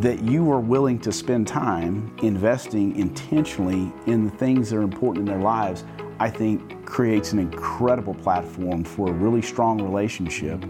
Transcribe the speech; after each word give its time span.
that 0.00 0.22
you 0.22 0.48
are 0.52 0.60
willing 0.60 0.98
to 1.00 1.10
spend 1.10 1.48
time 1.48 2.14
investing 2.22 2.94
intentionally 2.94 3.92
in 4.06 4.24
the 4.24 4.30
things 4.30 4.70
that 4.70 4.76
are 4.76 4.82
important 4.82 5.28
in 5.28 5.34
their 5.34 5.42
lives, 5.42 5.84
I 6.20 6.30
think 6.30 6.86
creates 6.86 7.32
an 7.32 7.40
incredible 7.40 8.14
platform 8.14 8.84
for 8.84 9.08
a 9.08 9.12
really 9.12 9.42
strong 9.42 9.82
relationship. 9.82 10.64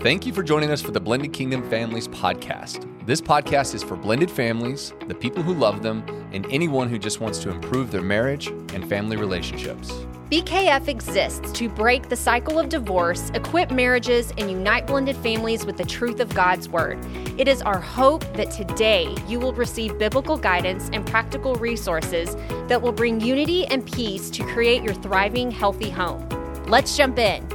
Thank 0.00 0.26
you 0.26 0.32
for 0.32 0.42
joining 0.42 0.70
us 0.70 0.82
for 0.82 0.90
the 0.90 1.00
Blended 1.00 1.32
Kingdom 1.32 1.68
Families 1.70 2.08
podcast. 2.08 2.90
This 3.06 3.20
podcast 3.20 3.74
is 3.74 3.84
for 3.84 3.96
blended 3.96 4.30
families, 4.30 4.92
the 5.06 5.14
people 5.14 5.44
who 5.44 5.54
love 5.54 5.82
them, 5.82 6.04
and 6.32 6.44
anyone 6.50 6.88
who 6.88 6.98
just 6.98 7.20
wants 7.20 7.38
to 7.40 7.50
improve 7.50 7.92
their 7.92 8.02
marriage 8.02 8.48
and 8.48 8.88
family 8.88 9.16
relationships. 9.16 10.05
BKF 10.30 10.88
exists 10.88 11.52
to 11.52 11.68
break 11.68 12.08
the 12.08 12.16
cycle 12.16 12.58
of 12.58 12.68
divorce, 12.68 13.30
equip 13.34 13.70
marriages, 13.70 14.32
and 14.36 14.50
unite 14.50 14.84
blended 14.84 15.16
families 15.18 15.64
with 15.64 15.76
the 15.76 15.84
truth 15.84 16.18
of 16.18 16.34
God's 16.34 16.68
Word. 16.68 16.98
It 17.38 17.46
is 17.46 17.62
our 17.62 17.78
hope 17.78 18.24
that 18.34 18.50
today 18.50 19.14
you 19.28 19.38
will 19.38 19.52
receive 19.52 20.00
biblical 20.00 20.36
guidance 20.36 20.90
and 20.92 21.06
practical 21.06 21.54
resources 21.54 22.34
that 22.66 22.82
will 22.82 22.90
bring 22.90 23.20
unity 23.20 23.66
and 23.66 23.86
peace 23.86 24.28
to 24.30 24.42
create 24.42 24.82
your 24.82 24.94
thriving, 24.94 25.52
healthy 25.52 25.90
home. 25.90 26.28
Let's 26.66 26.96
jump 26.96 27.20
in. 27.20 27.46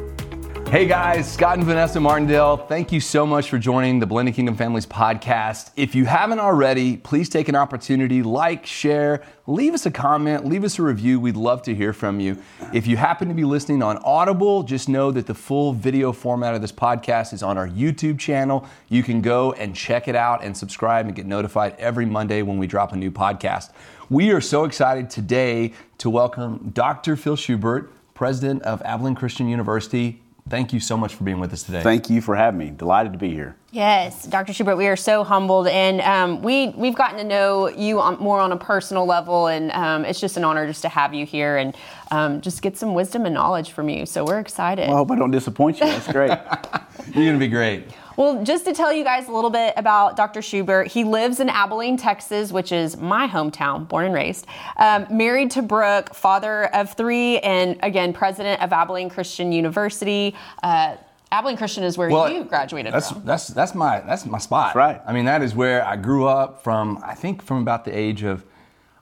Hey 0.71 0.85
guys, 0.85 1.29
Scott 1.29 1.57
and 1.57 1.65
Vanessa 1.65 1.99
Martindale, 1.99 2.55
thank 2.55 2.93
you 2.93 3.01
so 3.01 3.25
much 3.25 3.49
for 3.49 3.59
joining 3.59 3.99
the 3.99 4.05
Blended 4.05 4.35
Kingdom 4.35 4.55
Families 4.55 4.85
podcast. 4.85 5.71
If 5.75 5.95
you 5.95 6.05
haven't 6.05 6.39
already, 6.39 6.95
please 6.95 7.27
take 7.27 7.49
an 7.49 7.57
opportunity, 7.57 8.23
like, 8.23 8.65
share, 8.65 9.21
leave 9.47 9.73
us 9.73 9.85
a 9.85 9.91
comment, 9.91 10.45
leave 10.45 10.63
us 10.63 10.79
a 10.79 10.81
review. 10.81 11.19
We'd 11.19 11.35
love 11.35 11.61
to 11.63 11.75
hear 11.75 11.91
from 11.91 12.21
you. 12.21 12.41
If 12.71 12.87
you 12.87 12.95
happen 12.95 13.27
to 13.27 13.33
be 13.33 13.43
listening 13.43 13.83
on 13.83 13.97
Audible, 13.97 14.63
just 14.63 14.87
know 14.87 15.11
that 15.11 15.27
the 15.27 15.33
full 15.33 15.73
video 15.73 16.13
format 16.13 16.55
of 16.55 16.61
this 16.61 16.71
podcast 16.71 17.33
is 17.33 17.43
on 17.43 17.57
our 17.57 17.67
YouTube 17.67 18.17
channel. 18.17 18.65
You 18.87 19.03
can 19.03 19.21
go 19.21 19.51
and 19.51 19.75
check 19.75 20.07
it 20.07 20.15
out 20.15 20.41
and 20.41 20.55
subscribe 20.55 21.05
and 21.05 21.13
get 21.13 21.25
notified 21.25 21.75
every 21.79 22.05
Monday 22.05 22.43
when 22.43 22.57
we 22.57 22.65
drop 22.65 22.93
a 22.93 22.95
new 22.95 23.11
podcast. 23.11 23.71
We 24.09 24.31
are 24.31 24.39
so 24.39 24.63
excited 24.63 25.09
today 25.09 25.73
to 25.97 26.09
welcome 26.09 26.71
Dr. 26.73 27.17
Phil 27.17 27.35
Schubert, 27.35 27.91
president 28.13 28.63
of 28.63 28.81
Abilene 28.83 29.15
Christian 29.15 29.49
University 29.49 30.21
Thank 30.51 30.73
you 30.73 30.81
so 30.81 30.97
much 30.97 31.15
for 31.15 31.23
being 31.23 31.39
with 31.39 31.53
us 31.53 31.63
today. 31.63 31.81
Thank 31.81 32.09
you 32.09 32.19
for 32.19 32.35
having 32.35 32.57
me. 32.57 32.71
Delighted 32.71 33.13
to 33.13 33.17
be 33.17 33.29
here. 33.29 33.55
Yes, 33.71 34.27
Dr. 34.27 34.51
Schubert, 34.51 34.75
we 34.75 34.87
are 34.87 34.97
so 34.97 35.23
humbled, 35.23 35.67
and 35.67 36.01
um, 36.01 36.41
we 36.41 36.73
we've 36.75 36.93
gotten 36.93 37.17
to 37.19 37.23
know 37.23 37.69
you 37.69 38.01
on, 38.01 38.17
more 38.19 38.41
on 38.41 38.51
a 38.51 38.57
personal 38.57 39.05
level, 39.05 39.47
and 39.47 39.71
um, 39.71 40.03
it's 40.03 40.19
just 40.19 40.35
an 40.35 40.43
honor 40.43 40.67
just 40.67 40.81
to 40.81 40.89
have 40.89 41.13
you 41.13 41.25
here 41.25 41.55
and 41.55 41.73
um, 42.11 42.41
just 42.41 42.61
get 42.61 42.77
some 42.77 42.93
wisdom 42.93 43.25
and 43.25 43.33
knowledge 43.33 43.71
from 43.71 43.87
you. 43.87 44.05
So 44.05 44.25
we're 44.25 44.41
excited. 44.41 44.87
Well, 44.87 44.95
I 44.95 44.97
hope 44.97 45.11
I 45.11 45.15
don't 45.15 45.31
disappoint 45.31 45.79
you. 45.79 45.85
That's 45.85 46.11
great. 46.11 46.31
You're 47.15 47.25
going 47.25 47.33
to 47.33 47.39
be 47.39 47.47
great. 47.47 47.85
Well, 48.21 48.43
just 48.43 48.65
to 48.65 48.73
tell 48.73 48.93
you 48.93 49.03
guys 49.03 49.27
a 49.29 49.31
little 49.31 49.49
bit 49.49 49.73
about 49.77 50.15
Dr. 50.15 50.43
Schubert, 50.43 50.85
he 50.85 51.03
lives 51.03 51.39
in 51.39 51.49
Abilene, 51.49 51.97
Texas, 51.97 52.51
which 52.51 52.71
is 52.71 52.95
my 52.97 53.27
hometown, 53.27 53.87
born 53.87 54.05
and 54.05 54.13
raised. 54.13 54.45
Um, 54.77 55.07
married 55.09 55.49
to 55.51 55.63
Brooke, 55.63 56.13
father 56.13 56.65
of 56.65 56.93
three, 56.93 57.39
and 57.39 57.79
again, 57.81 58.13
president 58.13 58.61
of 58.61 58.71
Abilene 58.73 59.09
Christian 59.09 59.51
University. 59.51 60.35
Uh, 60.61 60.97
Abilene 61.31 61.57
Christian 61.57 61.83
is 61.83 61.97
where 61.97 62.09
well, 62.09 62.29
you 62.31 62.43
graduated 62.43 62.93
that's, 62.93 63.09
from. 63.09 63.25
That's 63.25 63.47
that's 63.47 63.73
my 63.73 64.01
that's 64.01 64.23
my 64.27 64.37
spot. 64.37 64.67
That's 64.67 64.75
right. 64.75 65.01
I 65.07 65.13
mean, 65.13 65.25
that 65.25 65.41
is 65.41 65.55
where 65.55 65.83
I 65.83 65.95
grew 65.95 66.27
up 66.27 66.63
from. 66.63 66.99
I 67.03 67.15
think 67.15 67.41
from 67.41 67.63
about 67.63 67.85
the 67.85 67.97
age 67.97 68.21
of, 68.21 68.45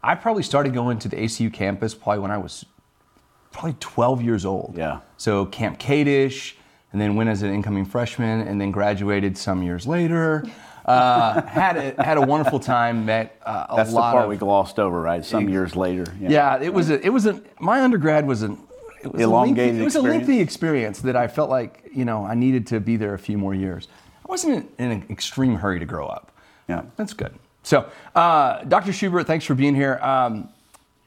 I 0.02 0.16
probably 0.16 0.44
started 0.44 0.74
going 0.74 0.98
to 1.00 1.10
the 1.10 1.18
ACU 1.18 1.52
campus 1.52 1.94
probably 1.94 2.20
when 2.20 2.32
I 2.32 2.38
was 2.38 2.66
probably 3.52 3.76
12 3.82 4.22
years 4.22 4.46
old. 4.46 4.76
Yeah. 4.78 5.02
So 5.18 5.46
Camp 5.46 5.78
Kadesh, 5.78 6.56
and 6.92 7.02
then 7.02 7.16
went 7.16 7.30
as 7.30 7.42
an 7.42 7.54
incoming 7.54 7.86
freshman, 7.86 8.48
and 8.48 8.60
then 8.60 8.72
graduated 8.72 9.38
some 9.38 9.64
years 9.64 9.86
later. 9.86 10.44
Uh, 10.86 11.46
had 11.46 11.78
a 11.78 12.04
had 12.04 12.18
a 12.18 12.22
wonderful 12.22 12.60
time. 12.60 13.06
Met 13.06 13.40
uh, 13.46 13.68
a 13.70 13.76
That's 13.76 13.92
lot 13.92 14.10
the 14.10 14.14
part 14.14 14.24
of, 14.24 14.30
we 14.30 14.38
glossed 14.38 14.80
over, 14.80 15.00
right? 15.00 15.24
Some 15.24 15.48
years 15.48 15.76
later. 15.76 16.06
Yeah, 16.20 16.30
yeah 16.30 16.64
it 16.64 16.74
was 16.74 16.90
a, 16.90 17.00
it 17.06 17.10
was 17.10 17.28
a 17.28 17.40
my 17.60 17.82
undergrad 17.82 18.26
was 18.26 18.42
an 18.42 18.58
it 19.04 19.12
was 19.12 19.22
elongated. 19.22 19.58
A 19.58 19.68
lengthy, 19.68 19.82
it 19.82 19.84
was 19.84 19.96
a 19.96 20.02
lengthy 20.02 20.40
experience 20.40 21.02
that 21.02 21.16
I 21.16 21.28
felt 21.28 21.50
like 21.50 21.90
you 21.94 22.06
know 22.06 22.26
I 22.26 22.34
needed 22.34 22.66
to 22.68 22.80
be 22.80 22.98
there 22.98 23.14
a 23.14 23.20
few 23.20 23.38
more 23.38 23.54
years. 23.54 23.88
I 24.26 24.32
wasn't 24.32 24.70
in 24.80 24.92
an 24.92 25.06
extreme 25.10 25.56
hurry 25.56 25.80
to 25.80 25.86
grow 25.86 26.08
up. 26.08 26.32
Yeah, 26.68 26.84
that's 26.96 27.14
good. 27.14 27.34
So, 27.64 27.90
uh, 28.16 28.64
Dr. 28.64 28.94
Schubert, 28.94 29.28
thanks 29.28 29.46
for 29.46 29.54
being 29.54 29.76
here. 29.76 30.00
Um, 30.02 30.50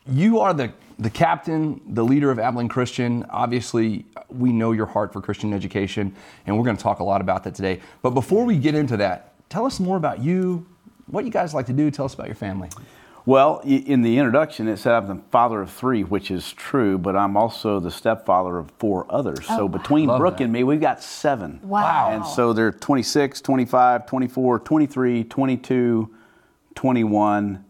you 0.07 0.41
are 0.41 0.53
the 0.53 0.73
the 0.99 1.11
captain, 1.11 1.81
the 1.87 2.05
leader 2.05 2.31
of 2.31 2.39
Abilene 2.39 2.69
Christian. 2.69 3.25
Obviously, 3.31 4.05
we 4.29 4.53
know 4.53 4.73
your 4.73 4.87
heart 4.87 5.13
for 5.13 5.21
Christian 5.21 5.53
education, 5.53 6.15
and 6.47 6.57
we're 6.57 6.65
going 6.65 6.77
to 6.77 6.83
talk 6.83 7.01
a 7.01 7.05
lot 7.05 7.21
about 7.21 7.45
that 7.45 7.55
today. 7.55 7.81
But 8.03 8.11
before 8.11 8.45
we 8.45 8.57
get 8.57 8.75
into 8.75 8.97
that, 8.99 9.35
tell 9.49 9.67
us 9.67 9.81
more 9.81 9.97
about 9.97 10.21
you, 10.21 10.67
what 11.07 11.25
you 11.25 11.31
guys 11.31 11.55
like 11.55 11.67
to 11.67 11.73
do. 11.73 11.91
Tell 11.91 12.05
us 12.05 12.15
about 12.15 12.27
your 12.27 12.37
family. 12.37 12.69
Well, 13.25 13.61
in 13.61 14.03
the 14.03 14.19
introduction, 14.19 14.67
it 14.67 14.79
said 14.79 14.95
I'm 14.95 15.07
the 15.07 15.23
father 15.31 15.63
of 15.63 15.71
three, 15.71 16.03
which 16.03 16.33
is 16.33 16.53
true, 16.53 16.99
but 16.99 17.15
I'm 17.15 17.37
also 17.37 17.79
the 17.79 17.91
stepfather 17.91 18.59
of 18.59 18.73
four 18.79 19.07
others. 19.09 19.47
Oh, 19.49 19.57
so 19.59 19.69
between 19.69 20.09
Brooke 20.09 20.39
that. 20.39 20.45
and 20.45 20.53
me, 20.53 20.65
we've 20.65 20.81
got 20.81 21.01
seven. 21.01 21.61
Wow. 21.63 22.11
And 22.11 22.27
so 22.27 22.53
they're 22.53 22.73
26, 22.73 23.41
25, 23.41 24.07
24, 24.07 24.59
23, 24.59 25.25
22, 25.25 26.15
21, 26.75 27.65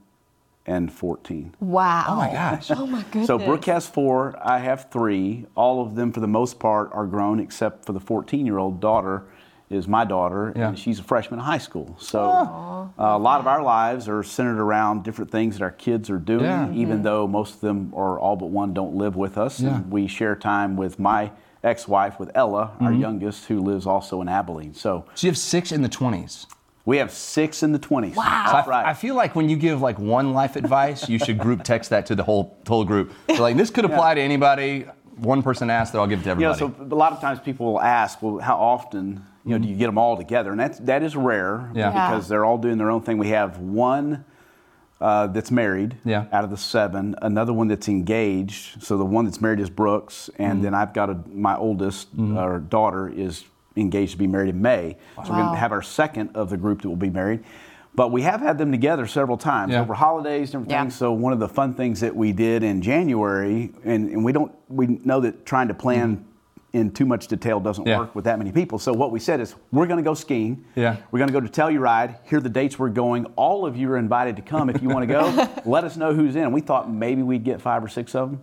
and 0.67 0.93
14. 0.93 1.55
Wow. 1.61 2.05
Oh 2.09 2.17
my 2.17 2.33
gosh. 2.33 2.71
oh 2.71 2.87
my 2.87 3.03
goodness. 3.03 3.27
So 3.27 3.39
Brooke 3.39 3.65
has 3.67 3.87
four, 3.87 4.39
I 4.43 4.59
have 4.59 4.91
three. 4.91 5.47
All 5.55 5.83
of 5.83 5.95
them, 5.95 6.12
for 6.12 6.21
the 6.21 6.28
most 6.28 6.59
part, 6.59 6.91
are 6.93 7.06
grown 7.06 7.41
except 7.41 7.84
for 7.84 7.93
the 7.93 8.00
14 8.00 8.47
year 8.47 8.59
old 8.59 8.81
daughter 8.81 9.25
is 9.73 9.89
my 9.89 10.05
daughter, 10.05 10.53
yeah. 10.55 10.69
and 10.69 10.78
she's 10.78 10.99
a 10.99 11.03
freshman 11.03 11.41
in 11.41 11.45
high 11.47 11.59
school. 11.59 11.97
So 11.99 12.21
uh, 12.21 12.89
a 12.99 13.19
lot 13.19 13.41
of 13.41 13.47
our 13.47 13.62
lives 13.62 14.09
are 14.09 14.23
centered 14.23 14.61
around 14.61 15.03
different 15.03 15.31
things 15.31 15.59
that 15.59 15.65
our 15.65 15.71
kids 15.71 16.11
are 16.11 16.19
doing, 16.19 16.45
yeah. 16.45 16.71
even 16.73 16.97
mm-hmm. 16.97 17.05
though 17.05 17.27
most 17.27 17.55
of 17.55 17.61
them, 17.61 17.91
or 17.93 18.21
all 18.21 18.37
but 18.37 18.50
one, 18.50 18.75
don't 18.75 18.94
live 18.94 19.17
with 19.17 19.39
us. 19.39 19.61
Yeah. 19.61 19.77
And 19.77 19.91
we 19.91 20.06
share 20.06 20.37
time 20.37 20.77
with 20.77 20.99
my 20.99 21.33
ex-wife, 21.65 22.19
with 22.19 22.31
Ella, 22.34 22.73
mm-hmm. 22.75 22.84
our 22.84 22.93
youngest, 22.93 23.47
who 23.47 23.61
lives 23.61 23.87
also 23.87 24.21
in 24.21 24.29
Abilene. 24.29 24.75
So, 24.75 25.06
so 25.15 25.27
you 25.27 25.31
have 25.31 25.39
six 25.39 25.73
in 25.73 25.83
the 25.83 25.89
20s. 25.89 26.47
We 26.84 26.97
have 26.97 27.12
six 27.12 27.62
in 27.62 27.72
the 27.72 27.78
20s. 27.78 28.16
Wow. 28.16 28.47
So 28.50 28.56
I, 28.56 28.66
right. 28.66 28.87
I 28.87 28.94
feel 28.94 29.15
like 29.15 29.37
when 29.37 29.48
you 29.48 29.56
give 29.56 29.81
like 29.81 29.98
one 29.98 30.32
life 30.32 30.56
advice, 30.56 31.09
you 31.09 31.19
should 31.19 31.38
group 31.38 31.62
text 31.62 31.91
that 31.91 32.06
to 32.06 32.15
the 32.15 32.25
whole 32.25 32.59
whole 32.66 32.84
group. 32.84 33.12
So 33.28 33.43
like 33.43 33.56
this 33.56 33.70
could 33.70 33.84
apply 33.84 34.10
yeah. 34.10 34.15
to 34.15 34.20
anybody. 34.22 34.87
One 35.16 35.43
person 35.43 35.70
asked 35.70 35.93
that 35.93 36.00
I'll 36.00 36.06
give 36.06 36.20
it 36.20 36.25
to 36.25 36.31
everybody. 36.31 36.59
You 36.59 36.69
know, 36.69 36.75
so 36.76 36.84
a 36.84 36.97
lot 36.97 37.12
of 37.12 37.20
times 37.20 37.38
people 37.38 37.72
will 37.72 37.81
ask, 37.81 38.20
well, 38.22 38.38
how 38.38 38.56
often, 38.56 39.25
you 39.44 39.53
know, 39.53 39.59
do 39.59 39.69
you 39.69 39.76
get 39.76 39.87
them 39.87 39.98
all 39.98 40.16
together? 40.16 40.50
And 40.50 40.59
that's, 40.59 40.78
that 40.81 41.03
is 41.03 41.15
rare 41.15 41.70
yeah. 41.75 41.91
because 41.91 42.28
they're 42.28 42.44
all 42.44 42.59
doing 42.59 42.78
their 42.78 42.91
own 42.91 43.03
thing. 43.03 43.19
We 43.19 43.28
have 43.28 43.59
one 43.59 44.25
uh, 45.03 45.26
that's 45.26 45.50
married 45.50 45.97
yeah. 46.04 46.26
out 46.32 46.44
of 46.44 46.50
the 46.50 46.56
seven, 46.56 47.14
another 47.22 47.53
one 47.53 47.69
that's 47.69 47.88
engaged. 47.88 48.82
So 48.82 48.97
the 48.97 49.04
one 49.04 49.25
that's 49.25 49.41
married 49.41 49.59
is 49.59 49.69
Brooke's, 49.69 50.31
and 50.38 50.54
mm-hmm. 50.54 50.62
then 50.62 50.75
I've 50.75 50.94
got 50.94 51.10
a, 51.10 51.20
my 51.28 51.56
oldest, 51.56 52.16
mm-hmm. 52.16 52.38
our 52.38 52.60
daughter, 52.60 53.09
is 53.09 53.44
engaged 53.77 54.12
to 54.12 54.19
be 54.19 54.27
married 54.27 54.50
in 54.50 54.60
May. 54.60 54.97
Wow. 55.16 55.25
So 55.25 55.31
we're 55.31 55.38
going 55.38 55.55
to 55.55 55.59
have 55.59 55.72
our 55.72 55.83
second 55.83 56.31
of 56.34 56.50
the 56.50 56.56
group 56.56 56.83
that 56.83 56.88
will 56.88 56.97
be 56.97 57.10
married. 57.10 57.44
But 57.94 58.10
we 58.10 58.22
have 58.22 58.41
had 58.41 58.56
them 58.56 58.72
together 58.72 59.06
several 59.06 59.37
times 59.37 59.72
yeah. 59.72 59.83
over 59.83 59.93
holidays, 59.93 60.50
different 60.50 60.71
yeah. 60.71 60.83
things. 60.83 60.97
So 60.97 61.12
one 61.12 61.33
of 61.33 61.41
the 61.41 61.49
fun 61.49 61.75
things 61.75 62.00
that 62.00 62.15
we 62.15 62.32
did 62.32 62.62
in 62.62 62.81
January, 62.81 63.72
and, 63.84 64.09
and 64.09 64.25
we 64.25 64.32
don't, 64.32 64.53
we 64.69 64.87
know 64.87 65.21
that 65.21 65.44
trying 65.44 65.69
to 65.69 65.75
plan 65.75 66.16
mm-hmm. 66.16 66.78
in 66.78 66.91
too 66.93 67.05
much 67.05 67.27
detail 67.27 67.61
doesn't 67.61 67.87
yeah. 67.87 67.99
work 67.99 68.15
with 68.15 68.25
that 68.25 68.38
many 68.38 68.50
people. 68.50 68.78
So 68.78 68.94
what 68.94 69.11
we 69.11 69.21
said 69.21 69.41
is, 69.41 69.55
we're 69.72 69.87
going 69.87 69.99
to 69.99 70.03
go 70.03 70.15
skiing. 70.15 70.65
Yeah. 70.75 70.97
We're 71.11 71.19
going 71.19 71.28
to 71.28 71.38
go 71.38 71.41
to 71.41 71.49
Telluride. 71.49 72.16
Here 72.25 72.38
are 72.38 72.43
the 72.43 72.49
dates 72.49 72.78
we're 72.78 72.88
going. 72.88 73.27
All 73.37 73.66
of 73.66 73.77
you 73.77 73.91
are 73.91 73.99
invited 73.99 74.37
to 74.37 74.43
come 74.43 74.71
if 74.71 74.81
you 74.81 74.88
want 74.88 75.06
to 75.06 75.12
go. 75.12 75.53
Let 75.71 75.84
us 75.84 75.99
know 75.99 76.15
who's 76.15 76.34
in. 76.34 76.50
We 76.50 76.62
thought 76.62 76.91
maybe 76.91 77.22
we'd 77.22 77.44
get 77.44 77.61
five 77.61 77.84
or 77.84 77.88
six 77.88 78.15
of 78.15 78.31
them. 78.31 78.43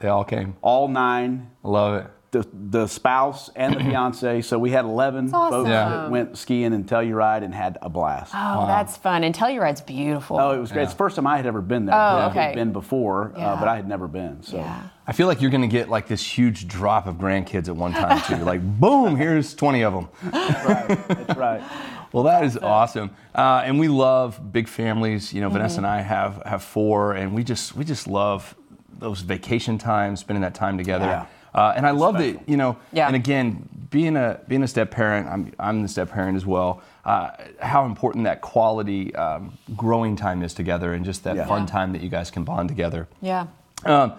They 0.00 0.08
all 0.08 0.24
came. 0.24 0.56
All 0.62 0.88
nine. 0.88 1.50
I 1.62 1.68
love 1.68 1.94
it 2.02 2.10
the, 2.30 2.46
the 2.52 2.86
spouse 2.86 3.50
and 3.54 3.74
the 3.74 3.80
fiance. 3.84 4.42
So 4.42 4.58
we 4.58 4.70
had 4.70 4.84
11 4.84 5.32
awesome. 5.32 5.50
folks 5.50 5.68
yeah. 5.68 5.88
that 5.88 6.10
went 6.10 6.36
skiing 6.36 6.72
in 6.72 6.84
Telluride 6.84 7.42
and 7.42 7.54
had 7.54 7.78
a 7.82 7.88
blast. 7.88 8.32
Oh, 8.34 8.38
wow. 8.38 8.66
that's 8.66 8.96
fun. 8.96 9.24
And 9.24 9.34
Telluride's 9.34 9.80
beautiful. 9.80 10.38
Oh, 10.38 10.52
it 10.52 10.58
was 10.58 10.70
great. 10.70 10.80
Yeah. 10.80 10.84
It's 10.84 10.92
the 10.92 10.98
first 10.98 11.16
time 11.16 11.26
I 11.26 11.36
had 11.36 11.46
ever 11.46 11.62
been 11.62 11.86
there. 11.86 11.94
Oh, 11.94 12.28
okay. 12.30 12.40
I 12.40 12.44
had 12.46 12.54
been 12.54 12.72
before, 12.72 13.32
uh, 13.34 13.38
yeah. 13.38 13.52
uh, 13.52 13.58
but 13.60 13.68
I 13.68 13.76
had 13.76 13.88
never 13.88 14.08
been. 14.08 14.42
So. 14.42 14.56
Yeah. 14.56 14.88
I 15.06 15.12
feel 15.12 15.28
like 15.28 15.40
you're 15.40 15.52
going 15.52 15.62
to 15.62 15.68
get 15.68 15.88
like 15.88 16.08
this 16.08 16.24
huge 16.24 16.66
drop 16.66 17.06
of 17.06 17.16
grandkids 17.16 17.68
at 17.68 17.76
one 17.76 17.92
time 17.92 18.20
too. 18.22 18.44
like, 18.44 18.60
boom, 18.80 19.16
here's 19.16 19.54
20 19.54 19.82
of 19.82 19.92
them. 19.94 20.08
That's 20.32 20.66
right. 20.66 21.08
That's 21.08 21.38
right. 21.38 21.62
Well, 22.12 22.22
that 22.24 22.44
is 22.44 22.56
awesome, 22.56 23.10
uh, 23.34 23.62
and 23.64 23.78
we 23.78 23.88
love 23.88 24.40
big 24.50 24.68
families. 24.68 25.34
You 25.34 25.42
know, 25.42 25.48
mm-hmm. 25.48 25.56
Vanessa 25.56 25.78
and 25.78 25.86
I 25.86 26.00
have 26.00 26.40
have 26.46 26.62
four, 26.62 27.12
and 27.12 27.34
we 27.34 27.44
just 27.44 27.76
we 27.76 27.84
just 27.84 28.06
love 28.06 28.56
those 28.98 29.20
vacation 29.20 29.76
times, 29.76 30.20
spending 30.20 30.40
that 30.40 30.54
time 30.54 30.78
together. 30.78 31.04
Yeah. 31.04 31.26
Uh, 31.56 31.72
and 31.76 31.86
I 31.86 31.90
love 31.90 32.18
that, 32.18 32.48
you 32.48 32.56
know, 32.56 32.76
yeah. 32.92 33.06
and 33.06 33.16
again, 33.16 33.68
being 33.90 34.16
a 34.16 34.40
being 34.46 34.62
a 34.62 34.68
step 34.68 34.90
parent, 34.90 35.26
I'm 35.26 35.52
I'm 35.58 35.82
the 35.82 35.88
step 35.88 36.10
parent 36.10 36.36
as 36.36 36.46
well. 36.46 36.82
Uh, 37.04 37.30
how 37.60 37.86
important 37.86 38.24
that 38.24 38.42
quality 38.42 39.14
um, 39.14 39.56
growing 39.74 40.16
time 40.16 40.42
is 40.42 40.54
together, 40.54 40.92
and 40.92 41.04
just 41.04 41.24
that 41.24 41.36
yeah. 41.36 41.46
fun 41.46 41.66
time 41.66 41.92
that 41.92 42.02
you 42.02 42.08
guys 42.08 42.30
can 42.30 42.44
bond 42.44 42.68
together. 42.68 43.08
Yeah. 43.20 43.46
Um, 43.84 44.12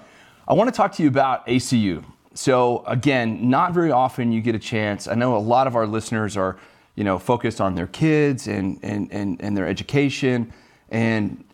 I 0.47 0.53
want 0.53 0.67
to 0.67 0.75
talk 0.75 0.93
to 0.93 1.03
you 1.03 1.09
about 1.09 1.45
ACU. 1.47 2.03
So 2.33 2.83
again, 2.87 3.49
not 3.49 3.73
very 3.73 3.91
often 3.91 4.31
you 4.31 4.41
get 4.41 4.55
a 4.55 4.59
chance. 4.59 5.07
I 5.07 5.15
know 5.15 5.35
a 5.35 5.39
lot 5.39 5.67
of 5.67 5.75
our 5.75 5.87
listeners 5.87 6.37
are 6.37 6.57
you 6.97 7.03
know, 7.03 7.19
focused 7.19 7.61
on 7.61 7.75
their 7.75 7.87
kids 7.87 8.47
and, 8.47 8.79
and, 8.81 9.07
and, 9.11 9.39
and 9.39 9.55
their 9.55 9.67
education. 9.67 10.51
And, 10.89 11.45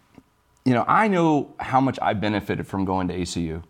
you 0.64 0.74
know, 0.74 0.86
I 0.88 1.10
know 1.10 1.54
how 1.60 1.82
much 1.82 2.00
I 2.02 2.14
benefited 2.14 2.66
from 2.66 2.86
going 2.86 3.10
to 3.10 3.14
ACU. 3.14 3.62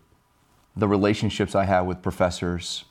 The 0.75 0.88
relationships 0.88 1.56
I 1.56 1.66
have 1.66 1.86
with 1.86 2.02
professors, 2.02 2.86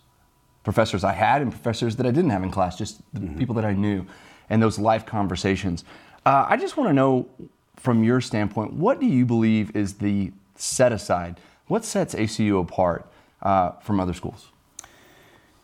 professors 0.62 1.04
I 1.04 1.12
had 1.12 1.42
and 1.42 1.50
professors 1.50 1.96
that 1.96 2.06
I 2.06 2.10
didn't 2.10 2.30
have 2.30 2.42
in 2.42 2.50
class, 2.50 2.78
just 2.78 3.00
the 3.12 3.20
mm-hmm. 3.20 3.38
people 3.38 3.54
that 3.56 3.64
I 3.64 3.72
knew, 3.72 4.06
and 4.48 4.62
those 4.62 4.78
life 4.78 5.04
conversations. 5.04 5.84
Uh, 6.24 6.46
I 6.48 6.56
just 6.56 6.76
want 6.76 6.88
to 6.88 6.92
know, 6.92 7.28
from 7.76 8.04
your 8.04 8.20
standpoint, 8.20 8.72
what 8.74 9.00
do 9.00 9.06
you 9.06 9.26
believe 9.26 9.74
is 9.74 9.94
the 9.94 10.32
set 10.54 10.92
aside? 10.92 11.40
What 11.66 11.84
sets 11.84 12.14
ACU 12.14 12.60
apart 12.60 13.10
uh, 13.42 13.72
from 13.80 13.98
other 13.98 14.12
schools? 14.12 14.48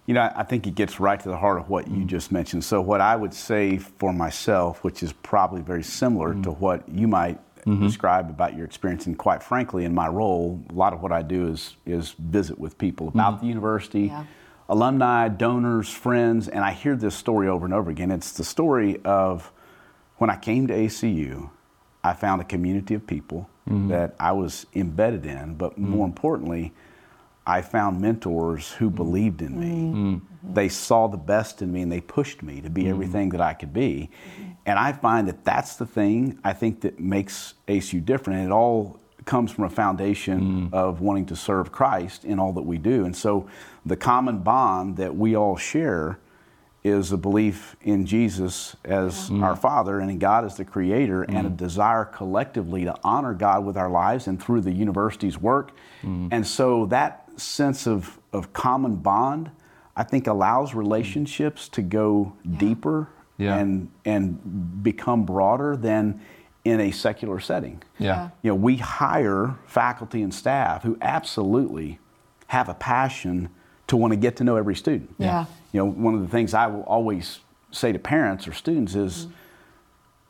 You 0.07 0.15
know, 0.15 0.33
I 0.35 0.43
think 0.43 0.67
it 0.67 0.75
gets 0.75 0.99
right 0.99 1.21
to 1.21 1.29
the 1.29 1.37
heart 1.37 1.59
of 1.59 1.69
what 1.69 1.87
you 1.87 1.99
mm-hmm. 1.99 2.07
just 2.07 2.33
mentioned. 2.33 2.65
So, 2.65 2.81
what 2.81 3.03
I 3.03 3.15
would 3.15 3.35
say 3.35 3.77
for 3.77 4.11
myself, 4.13 4.83
which 4.83 5.03
is 5.03 5.13
probably 5.13 5.61
very 5.61 5.83
similar 5.83 6.31
mm-hmm. 6.31 6.43
to 6.43 6.51
what 6.53 6.89
you 6.89 7.07
might 7.07 7.39
mm-hmm. 7.65 7.87
describe 7.87 8.31
about 8.31 8.57
your 8.57 8.65
experience, 8.65 9.07
and 9.07 9.19
quite 9.19 9.43
frankly, 9.43 9.85
in 9.85 9.95
my 9.95 10.09
role, 10.09 10.63
a 10.71 10.73
lot 10.73 10.93
of 10.93 11.03
what 11.03 11.13
I 11.13 11.23
do 11.23 11.49
is 11.49 11.77
is 11.87 12.15
visit 12.19 12.59
with 12.59 12.79
people 12.79 13.09
about 13.09 13.35
mm-hmm. 13.35 13.43
the 13.43 13.49
university. 13.49 14.03
Yeah 14.07 14.25
alumni, 14.69 15.29
donors, 15.29 15.89
friends, 15.89 16.47
and 16.49 16.63
I 16.63 16.73
hear 16.73 16.95
this 16.95 17.15
story 17.15 17.49
over 17.49 17.65
and 17.65 17.73
over 17.73 17.91
again. 17.91 18.11
It's 18.11 18.33
the 18.33 18.45
story 18.45 19.01
of 19.05 19.51
when 20.19 20.31
I 20.31 20.37
came 20.37 20.67
to 20.67 20.75
ACU, 20.75 21.51
I 22.05 22.13
found 22.13 22.41
a 22.43 22.45
community 22.45 22.95
of 22.95 23.07
people 23.07 23.49
mm-hmm. 23.69 23.89
that 23.89 24.15
I 24.21 24.33
was 24.33 24.67
embedded 24.75 25.27
in, 25.27 25.55
but 25.55 25.73
mm-hmm. 25.73 25.91
more 25.91 26.07
importantly, 26.07 26.73
I 27.49 27.63
found 27.63 28.01
mentors 28.01 28.73
who 28.73 28.87
mm-hmm. 28.87 28.97
believed 28.97 29.43
in 29.43 29.59
me. 29.59 29.99
Mm-hmm. 29.99 30.55
They 30.55 30.69
saw 30.69 31.09
the 31.09 31.17
best 31.17 31.63
in 31.63 31.73
me 31.73 31.83
and 31.83 31.91
they 31.91 32.01
pushed 32.01 32.43
me 32.43 32.61
to 32.61 32.71
be 32.71 32.83
mm-hmm. 32.83 32.91
everything 32.91 33.29
that 33.31 33.41
I 33.41 33.55
could 33.55 33.73
be. 33.73 34.11
And 34.67 34.79
I 34.79 34.93
find 34.93 35.27
that 35.29 35.45
that's 35.45 35.77
the 35.77 35.87
thing 35.87 36.39
I 36.45 36.53
think 36.53 36.83
that 36.83 37.01
makes 37.01 37.55
ACU 37.67 38.05
different. 38.05 38.41
And 38.41 38.49
it 38.51 38.53
all 38.53 39.01
comes 39.25 39.51
from 39.51 39.65
a 39.65 39.71
foundation 39.71 40.71
mm. 40.71 40.75
of 40.75 41.01
wanting 41.01 41.27
to 41.27 41.37
serve 41.37 41.73
Christ 41.73 42.25
in 42.25 42.39
all 42.39 42.53
that 42.55 42.63
we 42.63 42.79
do. 42.79 43.05
And 43.05 43.17
so 43.17 43.49
the 43.85 43.97
common 43.97 44.39
bond 44.39 44.97
that 44.97 45.17
we 45.17 45.37
all 45.37 45.57
share 45.57 46.19
is 46.85 47.13
a 47.13 47.17
belief 47.17 47.77
in 47.83 48.07
Jesus 48.07 48.77
as 48.85 49.31
yeah. 49.31 49.43
our 49.43 49.55
mm. 49.55 49.61
Father 49.61 50.01
and 50.01 50.11
in 50.11 50.19
God 50.19 50.45
as 50.45 50.57
the 50.57 50.65
Creator, 50.65 51.27
mm. 51.29 51.35
and 51.35 51.47
a 51.47 51.51
mm. 51.51 51.57
desire 51.57 52.05
collectively 52.05 52.85
to 52.85 52.97
honor 53.05 53.35
God 53.35 53.65
with 53.65 53.77
our 53.77 53.91
lives 53.91 54.27
and 54.27 54.43
through 54.43 54.63
the 54.63 54.73
university's 54.73 55.39
work. 55.39 55.73
Mm. 56.03 56.29
And 56.31 56.47
so 56.47 56.87
that 56.87 57.28
sense 57.39 57.87
of, 57.87 58.19
of 58.33 58.53
common 58.53 58.97
bond, 58.97 59.51
I 59.97 60.05
think, 60.05 60.27
allows 60.27 60.75
relationships 60.75 61.69
to 61.71 61.83
go 61.83 62.35
yeah. 62.45 62.59
deeper 62.59 63.09
yeah. 63.39 63.57
and 63.57 63.91
and 64.05 64.83
become 64.83 65.25
broader 65.25 65.77
than 65.77 66.21
in 66.65 66.81
a 66.81 66.91
secular 66.91 67.41
setting. 67.41 67.83
Yeah. 67.99 68.31
You 68.43 68.51
know, 68.51 68.55
we 68.57 68.77
hire 68.77 69.57
faculty 69.67 70.23
and 70.23 70.35
staff 70.35 70.83
who 70.83 70.99
absolutely 71.01 71.99
have 72.49 72.69
a 72.69 72.75
passion 72.75 73.49
to 73.87 73.97
want 73.97 74.13
to 74.13 74.17
get 74.17 74.37
to 74.37 74.45
know 74.45 74.57
every 74.57 74.75
student. 74.75 75.15
Yeah. 75.19 75.47
You 75.73 75.81
know, 75.81 75.87
one 75.87 76.15
of 76.15 76.21
the 76.21 76.29
things 76.29 76.53
I 76.53 76.67
will 76.67 76.83
always 76.83 77.41
say 77.71 77.93
to 77.93 77.99
parents 77.99 78.47
or 78.47 78.53
students 78.53 78.95
is 78.95 79.27
mm-hmm. 79.27 79.33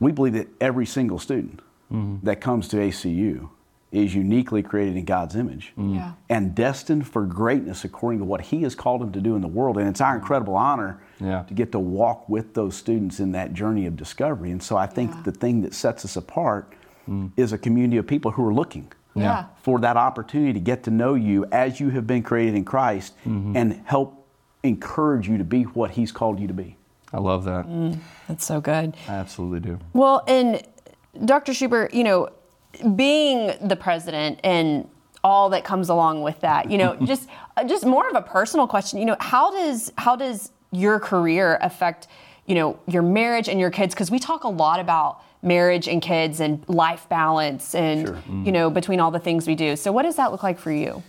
we 0.00 0.12
believe 0.12 0.34
that 0.34 0.48
every 0.60 0.86
single 0.86 1.18
student 1.18 1.60
mm-hmm. 1.92 2.24
that 2.24 2.40
comes 2.40 2.68
to 2.68 2.76
ACU 2.76 3.48
is 3.90 4.14
uniquely 4.14 4.62
created 4.62 4.96
in 4.96 5.04
God's 5.04 5.34
image 5.34 5.72
mm-hmm. 5.78 5.94
yeah. 5.94 6.12
and 6.28 6.54
destined 6.54 7.08
for 7.08 7.24
greatness 7.24 7.84
according 7.84 8.18
to 8.18 8.24
what 8.24 8.42
He 8.42 8.62
has 8.62 8.74
called 8.74 9.02
him 9.02 9.12
to 9.12 9.20
do 9.20 9.34
in 9.34 9.40
the 9.40 9.48
world. 9.48 9.78
And 9.78 9.88
it's 9.88 10.00
our 10.00 10.14
incredible 10.14 10.54
honor 10.54 11.02
yeah. 11.20 11.44
to 11.44 11.54
get 11.54 11.72
to 11.72 11.78
walk 11.78 12.28
with 12.28 12.54
those 12.54 12.76
students 12.76 13.18
in 13.18 13.32
that 13.32 13.54
journey 13.54 13.86
of 13.86 13.96
discovery. 13.96 14.50
And 14.50 14.62
so 14.62 14.76
I 14.76 14.86
think 14.86 15.14
yeah. 15.14 15.22
the 15.22 15.32
thing 15.32 15.62
that 15.62 15.72
sets 15.72 16.04
us 16.04 16.16
apart 16.16 16.74
mm. 17.08 17.30
is 17.36 17.52
a 17.52 17.58
community 17.58 17.96
of 17.96 18.06
people 18.06 18.30
who 18.30 18.46
are 18.46 18.54
looking. 18.54 18.92
Yeah. 19.14 19.46
For 19.62 19.80
that 19.80 19.96
opportunity 19.96 20.52
to 20.52 20.60
get 20.60 20.84
to 20.84 20.92
know 20.92 21.14
you 21.14 21.44
as 21.50 21.80
you 21.80 21.88
have 21.90 22.06
been 22.06 22.22
created 22.22 22.54
in 22.54 22.64
Christ 22.64 23.16
mm-hmm. 23.26 23.56
and 23.56 23.82
help 23.84 24.28
encourage 24.62 25.28
you 25.28 25.38
to 25.38 25.44
be 25.44 25.64
what 25.64 25.90
He's 25.90 26.12
called 26.12 26.38
you 26.38 26.46
to 26.46 26.54
be. 26.54 26.76
I 27.12 27.18
love 27.18 27.42
that. 27.44 27.66
Mm, 27.66 27.98
that's 28.28 28.44
so 28.44 28.60
good. 28.60 28.96
I 29.08 29.14
absolutely 29.14 29.58
do. 29.58 29.80
Well, 29.92 30.22
and 30.28 30.62
Dr. 31.24 31.52
Schubert, 31.52 31.94
you 31.94 32.04
know, 32.04 32.28
being 32.96 33.52
the 33.66 33.76
president 33.76 34.40
and 34.44 34.88
all 35.24 35.50
that 35.50 35.64
comes 35.64 35.88
along 35.88 36.22
with 36.22 36.40
that, 36.40 36.70
you 36.70 36.78
know, 36.78 36.96
just 37.04 37.28
just 37.66 37.84
more 37.84 38.08
of 38.08 38.14
a 38.14 38.22
personal 38.22 38.66
question. 38.66 38.98
You 38.98 39.06
know, 39.06 39.16
how 39.20 39.50
does 39.50 39.92
how 39.96 40.16
does 40.16 40.52
your 40.70 41.00
career 41.00 41.58
affect, 41.60 42.08
you 42.46 42.54
know, 42.54 42.78
your 42.86 43.02
marriage 43.02 43.48
and 43.48 43.58
your 43.58 43.70
kids? 43.70 43.94
Because 43.94 44.10
we 44.10 44.18
talk 44.18 44.44
a 44.44 44.48
lot 44.48 44.80
about 44.80 45.22
marriage 45.42 45.88
and 45.88 46.02
kids 46.02 46.40
and 46.40 46.68
life 46.68 47.08
balance 47.08 47.74
and 47.74 48.08
sure. 48.08 48.16
mm. 48.28 48.44
you 48.44 48.50
know 48.50 48.70
between 48.70 49.00
all 49.00 49.10
the 49.10 49.18
things 49.20 49.46
we 49.46 49.54
do. 49.54 49.76
So 49.76 49.92
what 49.92 50.02
does 50.02 50.16
that 50.16 50.32
look 50.32 50.42
like 50.42 50.58
for 50.58 50.72
you? 50.72 51.02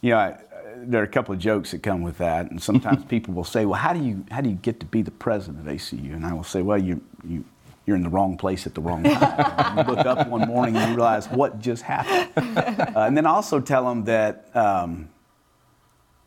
Yeah, 0.00 0.38
there 0.76 1.00
are 1.00 1.04
a 1.04 1.08
couple 1.08 1.34
of 1.34 1.40
jokes 1.40 1.72
that 1.72 1.82
come 1.82 2.02
with 2.02 2.18
that, 2.18 2.50
and 2.50 2.62
sometimes 2.62 3.04
people 3.08 3.34
will 3.34 3.44
say, 3.44 3.66
"Well, 3.66 3.80
how 3.80 3.92
do 3.92 4.02
you 4.02 4.24
how 4.30 4.40
do 4.40 4.48
you 4.50 4.56
get 4.56 4.80
to 4.80 4.86
be 4.86 5.02
the 5.02 5.10
president 5.10 5.66
of 5.66 5.72
ACU?" 5.72 6.14
And 6.14 6.24
I 6.24 6.32
will 6.32 6.44
say, 6.44 6.62
"Well, 6.62 6.78
you 6.78 7.00
you 7.26 7.44
you're 7.88 7.96
in 7.96 8.02
the 8.02 8.10
wrong 8.10 8.36
place 8.36 8.66
at 8.66 8.74
the 8.74 8.82
wrong 8.82 9.02
time. 9.02 9.78
you 9.78 9.84
look 9.84 10.04
up 10.04 10.28
one 10.28 10.46
morning 10.46 10.76
and 10.76 10.90
you 10.90 10.96
realize 10.96 11.26
what 11.28 11.58
just 11.58 11.82
happened. 11.82 12.58
Uh, 12.58 12.92
and 12.96 13.16
then 13.16 13.24
also 13.24 13.60
tell 13.60 13.88
them 13.88 14.04
that, 14.04 14.54
um, 14.54 15.08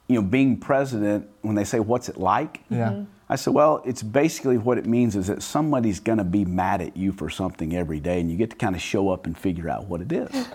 you 0.07 0.15
know, 0.15 0.23
being 0.23 0.57
president, 0.57 1.29
when 1.41 1.55
they 1.55 1.63
say, 1.63 1.79
what's 1.79 2.09
it 2.09 2.17
like? 2.17 2.61
Yeah. 2.69 2.89
Mm-hmm. 2.89 3.03
I 3.29 3.35
said, 3.35 3.53
well, 3.53 3.81
it's 3.85 4.01
basically 4.03 4.57
what 4.57 4.77
it 4.77 4.85
means 4.85 5.15
is 5.15 5.27
that 5.27 5.41
somebody's 5.43 5.99
going 6.01 6.17
to 6.17 6.25
be 6.25 6.43
mad 6.43 6.81
at 6.81 6.97
you 6.97 7.13
for 7.13 7.29
something 7.29 7.73
every 7.75 7.99
day, 7.99 8.19
and 8.19 8.29
you 8.29 8.35
get 8.35 8.49
to 8.49 8.55
kind 8.57 8.75
of 8.75 8.81
show 8.81 9.09
up 9.09 9.25
and 9.25 9.37
figure 9.37 9.69
out 9.69 9.85
what 9.85 10.01
it 10.01 10.11
is. 10.11 10.49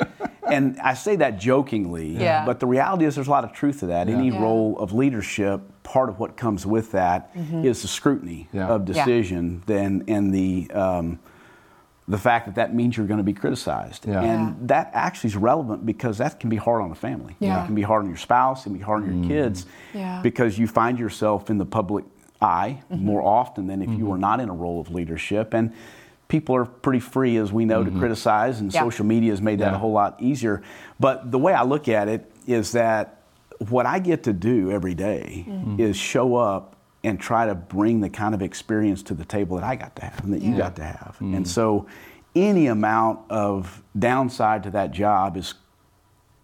And 0.51 0.79
I 0.81 0.95
say 0.95 1.17
that 1.17 1.39
jokingly, 1.39 2.09
yeah. 2.09 2.45
but 2.45 2.61
the 2.61 2.67
reality 2.67 3.05
is 3.05 3.15
there's 3.15 3.29
a 3.29 3.31
lot 3.31 3.45
of 3.45 3.53
truth 3.53 3.81
to 3.81 3.87
that. 3.87 4.09
Yeah. 4.09 4.17
Any 4.17 4.31
yeah. 4.31 4.41
role 4.41 4.79
of 4.79 4.93
leadership, 4.93 5.61
part 5.83 6.09
of 6.09 6.19
what 6.19 6.37
comes 6.37 6.67
with 6.67 6.93
that 6.93 7.35
mm-hmm. 7.35 7.65
is 7.65 7.83
the 7.83 7.89
scrutiny 7.89 8.49
of 8.55 8.85
decision 8.85 9.63
then 9.67 10.05
and 10.09 10.35
the 10.35 10.71
um, 10.73 11.19
the 12.09 12.19
fact 12.19 12.47
that 12.47 12.55
that 12.55 12.75
means 12.75 12.97
you're 12.97 13.07
going 13.07 13.19
to 13.19 13.25
be 13.25 13.33
criticized. 13.33 14.07
And 14.07 14.69
that 14.69 14.91
actually 14.95 15.29
is 15.29 15.37
relevant 15.37 15.85
because 15.85 16.19
that 16.19 16.39
can 16.39 16.49
be 16.49 16.57
hard 16.57 16.83
on 16.83 16.93
a 16.93 16.95
family. 16.95 17.37
Yeah. 17.41 17.63
It 17.63 17.67
can 17.67 17.75
be 17.75 17.83
hard 17.83 18.05
on 18.05 18.09
your 18.09 18.17
spouse, 18.17 18.61
it 18.61 18.65
can 18.65 18.75
be 18.75 18.85
hard 18.85 19.03
on 19.03 19.23
your 19.23 19.25
mm. 19.25 19.29
kids 19.29 19.67
because 20.23 20.59
you 20.59 20.67
find 20.69 20.99
yourself 20.99 21.51
in 21.51 21.59
the 21.59 21.67
public 21.67 22.05
eye 22.41 22.83
mm-hmm. 22.91 23.05
more 23.05 23.23
often 23.23 23.67
than 23.67 23.83
if 23.83 23.89
mm-hmm. 23.89 23.99
you 23.99 24.07
were 24.07 24.19
not 24.19 24.41
in 24.41 24.49
a 24.49 24.55
role 24.55 24.81
of 24.81 24.91
leadership. 24.91 25.55
And 25.55 25.73
people 26.29 26.57
are 26.57 26.65
pretty 26.65 27.01
free, 27.01 27.37
as 27.37 27.53
we 27.53 27.65
know, 27.65 27.83
mm-hmm. 27.83 27.95
to 27.95 28.01
criticize, 28.01 28.61
and 28.61 28.73
yeah. 28.73 28.81
social 28.81 29.05
media 29.05 29.31
has 29.31 29.41
made 29.41 29.61
that 29.61 29.71
yeah. 29.71 29.77
a 29.77 29.79
whole 29.79 29.93
lot 29.93 30.21
easier. 30.21 30.63
But 30.99 31.31
the 31.31 31.39
way 31.39 31.53
I 31.53 31.63
look 31.63 31.89
at 31.89 32.09
it 32.09 32.31
is 32.47 32.73
that 32.73 33.23
what 33.69 33.87
I 33.87 33.99
get 33.99 34.25
to 34.25 34.33
do 34.33 34.71
every 34.71 34.95
day 34.95 35.47
mm-hmm. 35.49 35.81
is 35.81 35.97
show 35.97 36.37
up 36.37 36.77
and 37.05 37.21
try 37.21 37.47
to 37.47 37.55
bring 37.55 38.01
the 38.01 38.11
kind 38.11 38.35
of 38.35 38.43
experience 38.43 39.03
to 39.05 39.15
the 39.15 39.25
table 39.25 39.57
that 39.57 39.65
I 39.65 39.77
got 39.77 39.95
to 39.97 40.05
have 40.05 40.25
and 40.25 40.33
that 40.33 40.43
yeah. 40.43 40.51
you 40.51 40.57
got 40.57 40.77
to 40.77 40.85
have. 40.85 41.17
And 41.21 41.35
mm-hmm. 41.35 41.45
so 41.45 41.87
any 42.35 42.67
amount 42.67 43.21
of 43.31 43.83
downside 43.99 44.65
to 44.65 44.71
that 44.71 44.91
job 44.91 45.37
is 45.37 45.55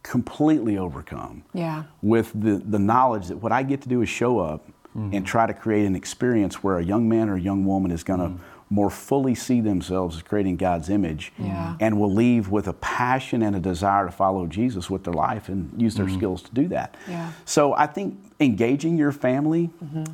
completely 0.03 0.79
overcome 0.79 1.45
yeah. 1.53 1.85
with 2.01 2.33
the, 2.35 2.63
the 2.65 2.79
knowledge 2.79 3.29
that 3.29 3.37
what 3.39 3.53
I 3.53 3.63
get 3.63 3.83
to 3.83 3.89
do 3.89 4.03
is 4.03 4.09
show 4.09 4.39
up 4.39 4.67
mm-hmm. 4.97 5.15
and 5.15 5.27
try 5.27 5.47
to 5.47 5.55
create 5.55 5.85
an 5.85 5.95
experience 5.95 6.63
where 6.63 6.79
a 6.79 6.85
young 6.85 7.09
man 7.09 7.29
or 7.29 7.37
a 7.37 7.41
young 7.41 7.65
woman 7.65 7.91
is 7.91 8.05
going 8.05 8.21
to 8.21 8.27
mm-hmm 8.27 8.43
more 8.73 8.89
fully 8.89 9.35
see 9.35 9.61
themselves 9.61 10.17
as 10.17 10.23
creating 10.23 10.57
God's 10.57 10.89
image 10.89 11.31
yeah. 11.39 11.77
and 11.79 12.01
will 12.01 12.13
leave 12.13 12.49
with 12.49 12.67
a 12.69 12.73
passion 12.73 13.43
and 13.43 13.55
a 13.55 13.61
desire 13.61 14.07
to 14.07 14.13
follow 14.13 14.47
Jesus 14.47 14.89
with 14.89 15.05
their 15.05 15.13
life 15.13 15.51
and 15.51 15.81
use 15.81 15.95
their 15.95 16.07
mm-hmm. 16.07 16.17
skills 16.17 16.43
to 16.43 16.55
do 16.55 16.69
that. 16.69 16.97
Yeah. 17.07 17.33
So 17.45 17.75
I 17.75 17.87
think 17.87 18.19
engaging 18.41 18.97
your 18.97 19.13
family 19.13 19.69
mm-hmm. 19.85 20.05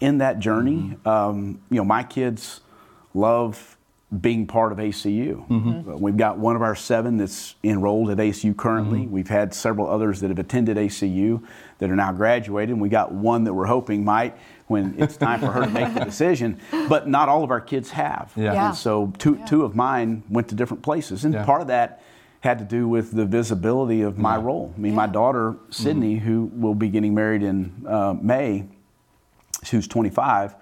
in 0.00 0.18
that 0.18 0.38
journey, 0.38 0.96
mm-hmm. 0.96 1.08
um, 1.08 1.60
you 1.68 1.76
know, 1.76 1.84
my 1.84 2.02
kids 2.02 2.62
love 3.12 3.76
being 4.22 4.46
part 4.46 4.72
of 4.72 4.78
ACU. 4.78 5.46
Mm-hmm. 5.46 5.90
Uh, 5.90 5.96
we've 5.96 6.16
got 6.16 6.38
one 6.38 6.56
of 6.56 6.62
our 6.62 6.74
seven 6.74 7.18
that's 7.18 7.56
enrolled 7.62 8.08
at 8.08 8.16
ACU 8.16 8.56
currently. 8.56 9.00
Mm-hmm. 9.00 9.12
We've 9.12 9.28
had 9.28 9.52
several 9.52 9.86
others 9.86 10.20
that 10.20 10.28
have 10.30 10.38
attended 10.38 10.78
ACU 10.78 11.44
that 11.78 11.90
are 11.90 11.96
now 11.96 12.12
graduated. 12.12 12.70
And 12.70 12.80
we 12.80 12.88
got 12.88 13.12
one 13.12 13.44
that 13.44 13.54
we're 13.54 13.66
hoping 13.66 14.04
might 14.04 14.36
when 14.66 14.94
it's 14.98 15.16
time 15.16 15.40
for 15.40 15.46
her 15.46 15.64
to 15.64 15.70
make 15.70 15.94
the 15.94 16.04
decision. 16.04 16.60
But 16.88 17.08
not 17.08 17.28
all 17.28 17.44
of 17.44 17.50
our 17.50 17.60
kids 17.60 17.90
have. 17.90 18.32
Yeah. 18.36 18.52
yeah. 18.52 18.66
And 18.68 18.76
so 18.76 19.12
two, 19.18 19.36
yeah. 19.38 19.46
two 19.46 19.64
of 19.64 19.74
mine 19.74 20.22
went 20.28 20.48
to 20.48 20.54
different 20.54 20.82
places. 20.82 21.24
And 21.24 21.34
yeah. 21.34 21.44
part 21.44 21.60
of 21.60 21.68
that 21.68 22.02
had 22.40 22.58
to 22.58 22.64
do 22.64 22.88
with 22.88 23.12
the 23.12 23.24
visibility 23.24 24.02
of 24.02 24.16
my 24.16 24.36
role. 24.36 24.72
I 24.76 24.80
mean, 24.80 24.94
my 24.94 25.06
daughter, 25.06 25.56
Sydney, 25.70 26.16
mm-hmm. 26.16 26.26
who 26.26 26.44
will 26.54 26.74
be 26.74 26.88
getting 26.88 27.14
married 27.14 27.42
in 27.42 27.84
uh, 27.86 28.14
May, 28.20 28.66
who's 29.70 29.88
25, 29.88 30.54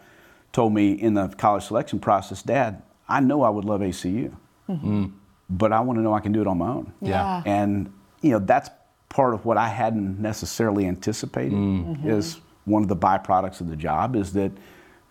told 0.52 0.72
me 0.72 0.92
in 0.92 1.14
the 1.14 1.28
college 1.28 1.64
selection 1.64 1.98
process, 1.98 2.42
Dad, 2.42 2.82
I 3.08 3.20
know 3.20 3.42
I 3.42 3.50
would 3.50 3.66
love 3.66 3.82
ACU, 3.82 4.34
mm-hmm. 4.68 5.06
but 5.50 5.72
I 5.72 5.80
want 5.80 5.98
to 5.98 6.02
know 6.02 6.14
I 6.14 6.20
can 6.20 6.32
do 6.32 6.40
it 6.40 6.46
on 6.46 6.58
my 6.58 6.68
own. 6.68 6.92
Yeah. 7.02 7.42
And, 7.44 7.92
you 8.22 8.30
know, 8.30 8.38
that's 8.38 8.70
part 9.08 9.34
of 9.34 9.44
what 9.44 9.56
I 9.56 9.68
hadn't 9.68 10.20
necessarily 10.20 10.86
anticipated 10.86 11.52
mm-hmm. 11.52 12.08
is 12.08 12.40
one 12.64 12.82
of 12.82 12.88
the 12.88 12.96
byproducts 12.96 13.60
of 13.60 13.68
the 13.68 13.76
job 13.76 14.16
is 14.16 14.32
that 14.34 14.52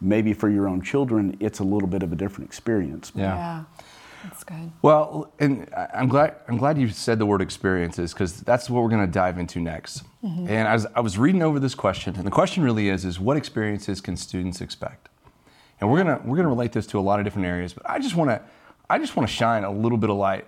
maybe 0.02 0.34
for 0.34 0.50
your 0.50 0.68
own 0.68 0.82
children, 0.82 1.38
it's 1.40 1.60
a 1.60 1.64
little 1.64 1.88
bit 1.88 2.04
of 2.04 2.12
a 2.12 2.16
different 2.16 2.50
experience. 2.50 3.12
Yeah. 3.16 3.36
yeah. 3.36 3.64
That's 4.24 4.44
good. 4.44 4.72
Well, 4.82 5.32
and 5.40 5.70
I'm 5.94 6.08
glad 6.08 6.36
I'm 6.48 6.58
glad 6.58 6.80
you 6.80 6.90
said 6.90 7.20
the 7.20 7.28
word 7.28 7.42
experiences 7.42 8.12
because 8.12 8.42
that's 8.42 8.70
what 8.70 8.82
we're 8.82 8.90
going 8.90 9.06
to 9.06 9.12
dive 9.12 9.38
into 9.38 9.60
next. 9.60 10.04
Mm-hmm. 10.24 10.48
And 10.48 10.68
I 10.68 10.74
was, 10.74 10.88
I 10.96 11.00
was 11.02 11.18
reading 11.18 11.44
over 11.44 11.60
this 11.60 11.76
question, 11.76 12.16
and 12.16 12.26
the 12.26 12.32
question 12.32 12.64
really 12.64 12.90
is: 12.90 13.06
is 13.06 13.20
what 13.20 13.38
experiences 13.38 14.02
can 14.02 14.18
students 14.18 14.62
expect? 14.62 15.10
And 15.80 15.92
we're 15.92 16.04
gonna 16.04 16.22
we're 16.26 16.38
gonna 16.38 16.50
relate 16.50 16.72
this 16.72 16.88
to 16.88 17.00
a 17.00 17.02
lot 17.02 17.20
of 17.20 17.26
different 17.26 17.48
areas, 17.48 17.74
but 17.74 17.88
I 17.88 18.00
just 18.00 18.16
want 18.16 18.32
to 18.32 18.42
I 18.90 18.98
just 18.98 19.16
want 19.16 19.30
to 19.30 19.36
shine 19.36 19.64
a 19.64 19.72
little 19.72 19.98
bit 19.98 20.10
of 20.10 20.16
light 20.16 20.48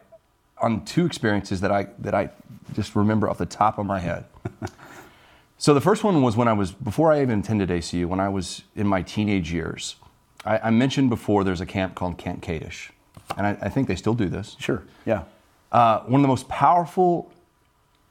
on 0.62 0.86
two 0.86 1.06
experiences 1.06 1.62
that 1.62 1.72
I 1.72 1.88
that 2.00 2.14
I 2.14 2.30
just 2.74 2.96
remember 2.96 3.30
off 3.30 3.38
the 3.38 3.46
top 3.46 3.78
of 3.78 3.86
my 3.86 4.00
head. 4.00 4.26
so 5.58 5.74
the 5.74 5.82
first 5.82 6.04
one 6.04 6.22
was 6.22 6.36
when 6.36 6.48
I 6.48 6.54
was 6.54 6.72
before 6.72 7.12
I 7.12 7.22
even 7.22 7.40
attended 7.40 7.70
ACU, 7.70 8.06
when 8.06 8.20
I 8.20 8.30
was 8.30 8.64
in 8.76 8.88
my 8.88 9.02
teenage 9.02 9.52
years. 9.52 9.96
I, 10.46 10.60
I 10.60 10.70
mentioned 10.70 11.10
before 11.10 11.44
there's 11.44 11.62
a 11.62 11.66
camp 11.66 11.96
called 11.96 12.18
Camp 12.18 12.42
Kadesh 12.42 12.92
and 13.36 13.46
I, 13.46 13.58
I 13.62 13.70
think 13.70 13.88
they 13.88 13.96
still 13.96 14.14
do 14.14 14.30
this. 14.30 14.56
Sure, 14.60 14.84
yeah. 15.06 15.24
Uh, 15.72 16.00
one 16.02 16.22
of 16.22 16.22
the 16.22 16.30
most 16.30 16.48
powerful 16.48 17.32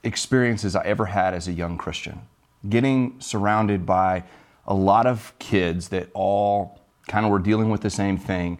experiences 0.04 0.76
I 0.76 0.84
ever 0.84 1.06
had 1.06 1.32
as 1.32 1.48
a 1.48 1.52
young 1.52 1.78
Christian, 1.78 2.20
getting 2.68 3.18
surrounded 3.20 3.86
by 3.86 4.24
a 4.66 4.74
lot 4.74 5.06
of 5.06 5.32
kids 5.38 5.88
that 5.88 6.08
all 6.12 6.80
kind 7.08 7.24
of 7.24 7.32
were 7.32 7.38
dealing 7.38 7.70
with 7.70 7.80
the 7.80 7.90
same 7.90 8.18
thing. 8.18 8.58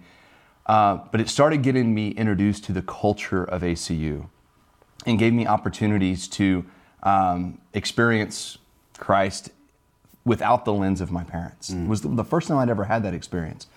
Uh, 0.66 0.98
but 1.12 1.20
it 1.20 1.28
started 1.28 1.62
getting 1.62 1.94
me 1.94 2.10
introduced 2.10 2.64
to 2.64 2.72
the 2.72 2.82
culture 2.82 3.44
of 3.44 3.62
ACU 3.62 4.28
and 5.06 5.18
gave 5.18 5.32
me 5.32 5.46
opportunities 5.46 6.26
to 6.26 6.64
um, 7.04 7.58
experience 7.72 8.58
Christ 8.98 9.50
without 10.24 10.64
the 10.64 10.72
lens 10.72 11.00
of 11.00 11.12
my 11.12 11.22
parents. 11.22 11.70
Mm. 11.70 11.84
It 11.84 11.88
was 11.88 12.00
the 12.02 12.24
first 12.24 12.48
time 12.48 12.58
I'd 12.58 12.68
ever 12.68 12.84
had 12.84 13.04
that 13.04 13.14
experience. 13.14 13.68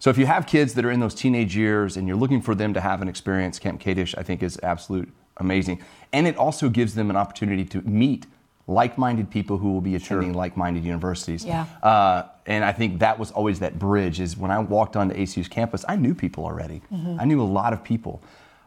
So 0.00 0.10
if 0.10 0.18
you 0.18 0.26
have 0.26 0.48
kids 0.48 0.74
that 0.74 0.84
are 0.84 0.90
in 0.90 0.98
those 0.98 1.14
teenage 1.14 1.56
years 1.56 1.96
and 1.96 2.08
you're 2.08 2.16
looking 2.16 2.42
for 2.42 2.56
them 2.56 2.74
to 2.74 2.80
have 2.80 3.02
an 3.02 3.08
experience, 3.08 3.60
Camp 3.60 3.80
Kadesh, 3.80 4.16
I 4.18 4.24
think 4.24 4.42
is 4.42 4.58
absolute 4.64 5.08
amazing. 5.36 5.80
And 6.12 6.26
it 6.26 6.36
also 6.36 6.68
gives 6.68 6.96
them 6.96 7.08
an 7.08 7.14
opportunity 7.14 7.64
to 7.66 7.82
meet 7.82 8.26
like-minded 8.66 9.30
people 9.30 9.58
who 9.58 9.72
will 9.72 9.80
be 9.80 9.94
attending 9.94 10.30
sure. 10.30 10.36
like-minded 10.36 10.84
universities. 10.84 11.44
Yeah. 11.44 11.66
Uh, 11.82 12.24
and 12.46 12.64
I 12.64 12.72
think 12.72 13.00
that 13.00 13.18
was 13.18 13.30
always 13.32 13.60
that 13.60 13.78
bridge. 13.78 14.20
Is 14.20 14.36
when 14.36 14.50
I 14.50 14.58
walked 14.58 14.96
onto 14.96 15.14
ACU's 15.14 15.48
campus, 15.48 15.84
I 15.88 15.96
knew 15.96 16.14
people 16.14 16.44
already. 16.44 16.82
Mm-hmm. 16.92 17.20
I 17.20 17.24
knew 17.24 17.40
a 17.40 17.44
lot 17.44 17.72
of 17.72 17.82
people. 17.82 18.22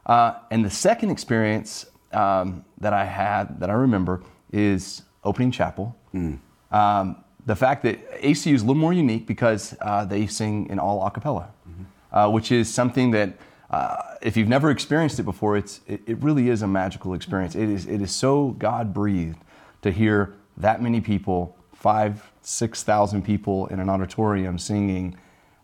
Uh, 0.06 0.36
and 0.52 0.64
the 0.64 0.70
second 0.70 1.10
experience 1.10 1.86
um, 2.12 2.64
that 2.80 2.94
I 2.94 3.06
had 3.06 3.60
that 3.60 3.70
I 3.70 3.74
remember 3.74 4.22
is 4.52 5.02
opening 5.24 5.52
chapel. 5.52 5.96
Mm. 6.14 6.40
Um, 6.72 7.24
the 7.46 7.56
fact 7.56 7.84
that 7.84 8.22
ACU 8.22 8.54
is 8.54 8.62
a 8.62 8.66
little 8.66 8.82
more 8.82 8.94
unique 8.94 9.28
because 9.28 9.76
uh, 9.82 10.06
they 10.06 10.28
sing 10.28 10.68
in 10.70 10.80
all 10.80 11.06
a 11.06 11.12
cappella, 11.12 11.50
mm-hmm. 11.68 11.84
uh, 12.16 12.30
which 12.30 12.52
is 12.52 12.74
something 12.74 13.12
that 13.12 13.38
uh, 13.70 14.16
if 14.22 14.38
you've 14.38 14.48
never 14.48 14.72
experienced 14.72 15.20
it 15.20 15.24
before, 15.24 15.58
it's, 15.58 15.82
it, 15.88 16.02
it 16.06 16.22
really 16.24 16.50
is 16.50 16.62
a 16.62 16.68
magical 16.68 17.14
experience. 17.14 17.56
It 17.56 17.70
is, 17.70 17.88
it 17.88 18.02
is 18.02 18.12
so 18.12 18.52
God 18.52 18.94
breathed 18.94 19.40
to 19.86 19.92
hear 19.92 20.34
that 20.58 20.82
many 20.82 21.00
people, 21.00 21.56
five, 21.72 22.32
6,000 22.42 23.24
people 23.24 23.68
in 23.68 23.80
an 23.80 23.88
auditorium 23.88 24.58
singing 24.58 25.16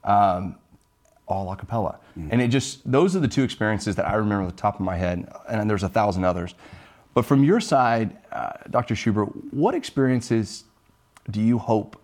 um, 0.03 0.55
all 1.25 1.51
a 1.51 1.55
cappella. 1.55 1.97
Mm-hmm. 2.15 2.29
And 2.31 2.39
it 2.39 2.49
just, 2.49 2.89
those 2.89 3.15
are 3.15 3.19
the 3.19 3.27
two 3.27 3.41
experiences 3.41 3.95
that 3.95 4.07
I 4.07 4.13
remember 4.13 4.43
at 4.43 4.55
the 4.55 4.61
top 4.61 4.75
of 4.75 4.81
my 4.81 4.95
head, 4.95 5.27
and 5.49 5.67
there's 5.67 5.81
a 5.81 5.89
thousand 5.89 6.23
others. 6.23 6.53
But 7.15 7.25
from 7.25 7.43
your 7.43 7.59
side, 7.59 8.15
uh, 8.31 8.51
Dr. 8.69 8.95
Schubert, 8.95 9.29
what 9.51 9.73
experiences 9.73 10.65
do 11.31 11.41
you 11.41 11.57
hope, 11.57 11.99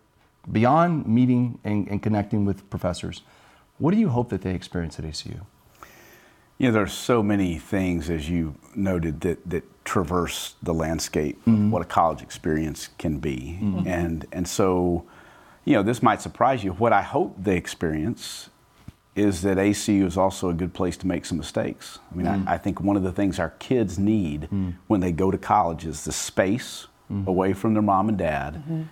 beyond 0.51 1.05
meeting 1.05 1.59
and, 1.63 1.87
and 1.87 2.01
connecting 2.01 2.45
with 2.45 2.67
professors, 2.71 3.21
what 3.77 3.91
do 3.93 3.99
you 3.99 4.09
hope 4.09 4.29
that 4.29 4.41
they 4.41 4.55
experience 4.55 4.97
at 4.97 5.05
ACU? 5.05 5.41
You 6.57 6.67
know, 6.67 6.73
there's 6.73 6.93
so 6.93 7.21
many 7.21 7.57
things, 7.57 8.09
as 8.09 8.29
you 8.29 8.55
noted, 8.75 9.21
that, 9.21 9.47
that 9.49 9.85
traverse 9.85 10.55
the 10.63 10.73
landscape 10.73 11.39
mm-hmm. 11.41 11.67
of 11.67 11.71
what 11.71 11.81
a 11.81 11.85
college 11.85 12.21
experience 12.21 12.89
can 12.97 13.19
be. 13.19 13.59
Mm-hmm. 13.61 13.87
And, 13.87 14.25
and 14.31 14.47
so, 14.47 15.05
you 15.65 15.73
know, 15.73 15.83
this 15.83 16.01
might 16.01 16.21
surprise 16.21 16.63
you. 16.63 16.71
What 16.73 16.93
I 16.93 17.03
hope 17.03 17.35
they 17.37 17.57
experience 17.57 18.49
is 19.15 19.41
that 19.43 19.57
ACU 19.57 20.05
is 20.05 20.17
also 20.17 20.49
a 20.49 20.53
good 20.53 20.73
place 20.73 20.97
to 20.97 21.07
make 21.07 21.25
some 21.25 21.37
mistakes. 21.37 21.99
I 22.11 22.15
mean, 22.15 22.27
mm-hmm. 22.27 22.47
I, 22.47 22.53
I, 22.53 22.57
think 22.57 22.81
one 22.81 22.95
of 22.95 23.03
the 23.03 23.11
things 23.11 23.39
our 23.39 23.49
kids 23.51 23.97
need 23.97 24.47
mm. 24.51 24.75
when 24.85 24.99
they 24.99 25.11
go 25.11 25.31
to 25.31 25.39
college 25.39 25.85
is 25.85 26.05
the 26.05 26.11
space 26.11 26.85
mm-hmm. 27.11 27.27
away 27.27 27.53
from 27.53 27.73
their 27.73 27.81
mom 27.81 28.09
and 28.09 28.17
dad 28.17 28.55
mm-hmm 28.55 28.83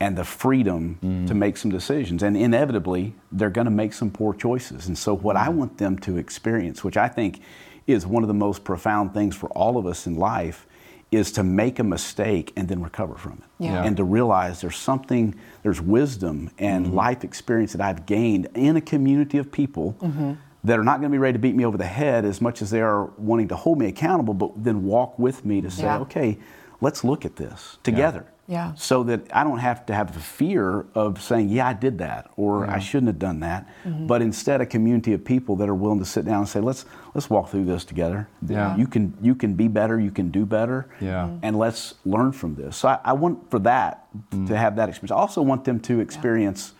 and 0.00 0.16
the 0.16 0.24
freedom 0.24 0.98
mm. 1.02 1.26
to 1.28 1.34
make 1.34 1.58
some 1.58 1.70
decisions. 1.70 2.22
And 2.22 2.36
inevitably, 2.36 3.14
they're 3.30 3.50
going 3.50 3.66
to 3.66 3.70
make 3.70 3.92
some 3.92 4.10
poor 4.10 4.32
choices. 4.32 4.88
And 4.88 4.96
so, 4.96 5.14
what 5.14 5.36
I 5.36 5.48
mm. 5.48 5.54
want 5.54 5.78
them 5.78 5.98
to 6.00 6.16
experience, 6.16 6.82
which 6.82 6.96
I 6.96 7.06
think 7.06 7.40
is 7.86 8.06
one 8.06 8.22
of 8.22 8.28
the 8.28 8.34
most 8.34 8.64
profound 8.64 9.12
things 9.14 9.36
for 9.36 9.48
all 9.50 9.76
of 9.76 9.86
us 9.86 10.06
in 10.06 10.16
life, 10.16 10.66
is 11.10 11.32
to 11.32 11.42
make 11.42 11.78
a 11.78 11.84
mistake 11.84 12.52
and 12.56 12.68
then 12.68 12.82
recover 12.82 13.16
from 13.16 13.32
it. 13.32 13.64
Yeah. 13.64 13.84
And 13.84 13.96
to 13.96 14.04
realize 14.04 14.60
there's 14.60 14.76
something, 14.76 15.34
there's 15.62 15.80
wisdom 15.80 16.50
and 16.58 16.86
mm-hmm. 16.86 16.94
life 16.94 17.24
experience 17.24 17.72
that 17.72 17.80
I've 17.80 18.06
gained 18.06 18.48
in 18.54 18.76
a 18.76 18.80
community 18.80 19.38
of 19.38 19.52
people. 19.52 19.96
Mm-hmm. 20.00 20.34
That 20.62 20.78
are 20.78 20.84
not 20.84 21.00
going 21.00 21.10
to 21.10 21.14
be 21.14 21.18
ready 21.18 21.32
to 21.32 21.38
beat 21.38 21.54
me 21.54 21.64
over 21.64 21.78
the 21.78 21.86
head 21.86 22.26
as 22.26 22.42
much 22.42 22.60
as 22.60 22.68
they 22.68 22.82
are 22.82 23.06
wanting 23.16 23.48
to 23.48 23.56
hold 23.56 23.78
me 23.78 23.86
accountable, 23.86 24.34
but 24.34 24.62
then 24.62 24.84
walk 24.84 25.18
with 25.18 25.42
me 25.42 25.62
to 25.62 25.70
say, 25.70 25.84
yeah. 25.84 26.00
okay, 26.00 26.36
let's 26.82 27.02
look 27.02 27.24
at 27.24 27.36
this 27.36 27.78
together. 27.82 28.26
Yeah. 28.26 28.39
Yeah. 28.50 28.74
So 28.74 29.04
that 29.04 29.20
I 29.32 29.44
don't 29.44 29.58
have 29.58 29.86
to 29.86 29.94
have 29.94 30.12
the 30.12 30.18
fear 30.18 30.84
of 30.96 31.22
saying, 31.22 31.50
yeah, 31.50 31.68
I 31.68 31.72
did 31.72 31.98
that 31.98 32.30
or 32.36 32.64
yeah. 32.64 32.74
I 32.74 32.78
shouldn't 32.80 33.06
have 33.06 33.20
done 33.20 33.40
that. 33.40 33.68
Mm-hmm. 33.84 34.08
But 34.08 34.22
instead 34.22 34.60
a 34.60 34.66
community 34.66 35.12
of 35.12 35.24
people 35.24 35.54
that 35.56 35.68
are 35.68 35.74
willing 35.74 36.00
to 36.00 36.04
sit 36.04 36.24
down 36.24 36.38
and 36.38 36.48
say, 36.48 36.58
let's 36.58 36.84
let's 37.14 37.30
walk 37.30 37.50
through 37.50 37.66
this 37.66 37.84
together. 37.84 38.28
Yeah. 38.46 38.76
You 38.76 38.88
can 38.88 39.16
you 39.22 39.36
can 39.36 39.54
be 39.54 39.68
better, 39.68 40.00
you 40.00 40.10
can 40.10 40.30
do 40.30 40.44
better. 40.44 40.88
Yeah. 41.00 41.26
Mm-hmm. 41.26 41.44
And 41.44 41.58
let's 41.60 41.94
learn 42.04 42.32
from 42.32 42.56
this. 42.56 42.76
So 42.76 42.88
I, 42.88 42.98
I 43.04 43.12
want 43.12 43.48
for 43.52 43.60
that 43.60 44.08
mm-hmm. 44.16 44.46
to 44.46 44.56
have 44.56 44.74
that 44.76 44.88
experience. 44.88 45.12
I 45.12 45.16
also 45.16 45.42
want 45.42 45.64
them 45.64 45.78
to 45.80 46.00
experience 46.00 46.74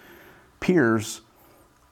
peers 0.58 1.20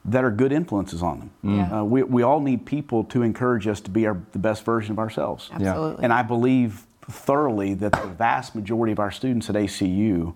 that 0.05 0.25
are 0.25 0.31
good 0.33 0.53
influences 0.53 1.03
on 1.03 1.19
them. 1.21 1.31
Mm. 1.45 1.73
Uh, 1.73 1.85
we, 1.85 2.03
we 2.03 2.23
all 2.23 2.41
need 2.41 2.65
people 2.65 3.05
to 3.05 3.23
encourage 3.23 3.67
us 3.67 3.81
to 3.83 3.91
be 3.91 4.07
our, 4.07 4.21
the 4.33 4.39
best 4.39 4.65
version 4.65 4.93
of 4.93 4.99
ourselves. 4.99 5.51
Absolutely. 5.53 6.03
And 6.03 6.13
I 6.13 6.23
believe 6.23 6.87
thoroughly 7.11 7.75
that 7.75 7.93
the 7.93 8.07
vast 8.07 8.55
majority 8.55 8.93
of 8.93 8.99
our 8.99 9.11
students 9.11 9.49
at 9.49 9.57
ACU 9.57 10.35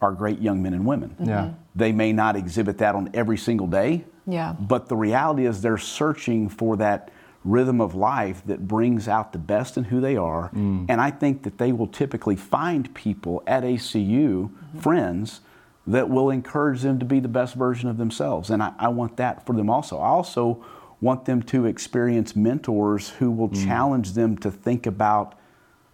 are 0.00 0.12
great 0.12 0.40
young 0.40 0.62
men 0.62 0.74
and 0.74 0.86
women. 0.86 1.10
Mm-hmm. 1.10 1.28
Yeah. 1.28 1.52
They 1.74 1.92
may 1.92 2.12
not 2.12 2.36
exhibit 2.36 2.78
that 2.78 2.94
on 2.94 3.10
every 3.14 3.38
single 3.38 3.66
day. 3.66 4.04
Yeah. 4.26 4.54
But 4.58 4.88
the 4.88 4.96
reality 4.96 5.46
is 5.46 5.60
they're 5.60 5.78
searching 5.78 6.48
for 6.48 6.76
that 6.76 7.10
rhythm 7.44 7.80
of 7.80 7.94
life 7.94 8.42
that 8.46 8.66
brings 8.66 9.06
out 9.06 9.32
the 9.32 9.38
best 9.38 9.76
in 9.76 9.84
who 9.84 10.00
they 10.00 10.16
are. 10.16 10.50
Mm. 10.50 10.86
And 10.88 11.00
I 11.00 11.10
think 11.10 11.42
that 11.42 11.58
they 11.58 11.72
will 11.72 11.86
typically 11.86 12.36
find 12.36 12.92
people 12.94 13.42
at 13.46 13.62
ACU, 13.64 14.48
mm-hmm. 14.48 14.78
friends, 14.78 15.40
that 15.86 16.08
will 16.08 16.30
encourage 16.30 16.80
them 16.80 16.98
to 16.98 17.04
be 17.04 17.20
the 17.20 17.28
best 17.28 17.54
version 17.54 17.90
of 17.90 17.98
themselves. 17.98 18.48
And 18.48 18.62
I, 18.62 18.72
I, 18.78 18.88
want 18.88 19.18
that 19.18 19.44
for 19.44 19.54
them 19.54 19.68
also. 19.68 19.98
I 19.98 20.06
also 20.06 20.64
want 21.02 21.26
them 21.26 21.42
to 21.42 21.66
experience 21.66 22.34
mentors 22.34 23.10
who 23.10 23.30
will 23.30 23.50
mm. 23.50 23.64
challenge 23.66 24.14
them 24.14 24.38
to 24.38 24.50
think 24.50 24.86
about 24.86 25.38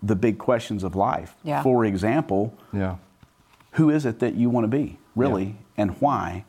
the 0.02 0.16
big 0.16 0.38
questions 0.38 0.85
of 0.85 0.95
life. 0.95 1.35
Yeah. 1.42 1.62
For 1.62 1.85
example, 1.85 2.54
yeah. 2.73 2.97
who 3.73 3.90
is 3.90 4.07
it 4.07 4.19
that 4.21 4.35
you 4.35 4.50
want 4.50 4.64
to 4.64 4.69
be, 4.69 4.99
really, 5.14 5.45
yeah. 5.45 5.52
and 5.78 5.90
why? 6.00 6.45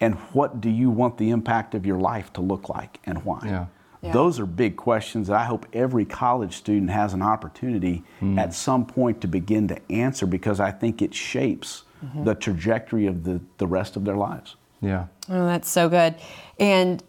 And 0.00 0.14
what 0.32 0.60
do 0.60 0.70
you 0.70 0.90
want 0.90 1.18
the 1.18 1.30
impact 1.30 1.74
of 1.74 1.84
your 1.84 1.98
life 1.98 2.32
to 2.34 2.40
look 2.40 2.68
like, 2.68 2.98
and 3.04 3.24
why? 3.24 3.40
Yeah. 3.44 3.66
Yeah. 4.02 4.12
Those 4.12 4.40
are 4.40 4.46
big 4.46 4.76
questions 4.76 5.26
that 5.28 5.36
I 5.36 5.44
hope 5.44 5.66
every 5.74 6.06
college 6.06 6.56
student 6.56 6.90
has 6.90 7.12
an 7.12 7.20
opportunity 7.20 8.02
mm. 8.20 8.38
at 8.38 8.54
some 8.54 8.86
point 8.86 9.20
to 9.20 9.28
begin 9.28 9.68
to 9.68 9.92
answer 9.92 10.24
because 10.24 10.58
I 10.58 10.70
think 10.70 11.02
it 11.02 11.14
shapes 11.14 11.82
mm-hmm. 12.02 12.24
the 12.24 12.34
trajectory 12.34 13.06
of 13.06 13.24
the, 13.24 13.42
the 13.58 13.66
rest 13.66 13.96
of 13.96 14.06
their 14.06 14.16
lives. 14.16 14.56
Yeah. 14.80 15.06
Oh, 15.28 15.44
that's 15.44 15.68
so 15.68 15.90
good. 15.90 16.14
And 16.58 17.02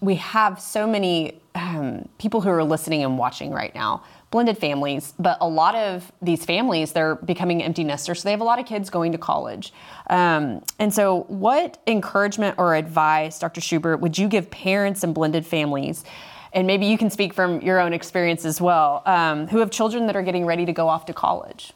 we 0.00 0.16
have 0.16 0.60
so 0.60 0.86
many 0.86 1.40
um, 1.54 2.08
people 2.18 2.40
who 2.40 2.50
are 2.50 2.64
listening 2.64 3.02
and 3.02 3.18
watching 3.18 3.52
right 3.52 3.74
now 3.74 4.02
blended 4.30 4.58
families, 4.58 5.14
but 5.18 5.38
a 5.40 5.48
lot 5.48 5.74
of 5.74 6.12
these 6.20 6.44
families, 6.44 6.92
they're 6.92 7.14
becoming 7.16 7.62
empty 7.62 7.82
nesters. 7.82 8.20
So 8.20 8.24
they 8.26 8.30
have 8.30 8.40
a 8.40 8.44
lot 8.44 8.58
of 8.58 8.66
kids 8.66 8.90
going 8.90 9.12
to 9.12 9.18
college. 9.18 9.72
Um, 10.10 10.62
and 10.78 10.92
so, 10.92 11.22
what 11.28 11.80
encouragement 11.86 12.56
or 12.58 12.74
advice, 12.74 13.38
Dr. 13.38 13.60
Schubert, 13.60 14.00
would 14.00 14.18
you 14.18 14.28
give 14.28 14.50
parents 14.50 15.02
and 15.02 15.14
blended 15.14 15.46
families? 15.46 16.04
And 16.52 16.66
maybe 16.66 16.86
you 16.86 16.96
can 16.96 17.10
speak 17.10 17.34
from 17.34 17.60
your 17.60 17.78
own 17.78 17.92
experience 17.92 18.44
as 18.44 18.60
well, 18.60 19.02
um, 19.06 19.46
who 19.48 19.58
have 19.58 19.70
children 19.70 20.06
that 20.06 20.16
are 20.16 20.22
getting 20.22 20.46
ready 20.46 20.64
to 20.66 20.72
go 20.72 20.88
off 20.88 21.06
to 21.06 21.12
college. 21.12 21.72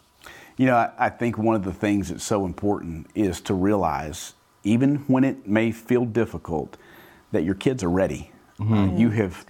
You 0.56 0.66
know, 0.66 0.76
I, 0.76 0.90
I 0.98 1.08
think 1.08 1.38
one 1.38 1.54
of 1.54 1.64
the 1.64 1.72
things 1.72 2.08
that's 2.08 2.24
so 2.24 2.44
important 2.44 3.06
is 3.14 3.40
to 3.42 3.54
realize, 3.54 4.34
even 4.64 4.96
when 5.08 5.24
it 5.24 5.46
may 5.46 5.72
feel 5.72 6.04
difficult, 6.04 6.76
that 7.32 7.44
your 7.44 7.54
kids 7.54 7.82
are 7.82 7.90
ready. 7.90 8.30
Mm-hmm. 8.58 8.74
Uh, 8.74 8.96
you 8.96 9.10
have 9.10 9.44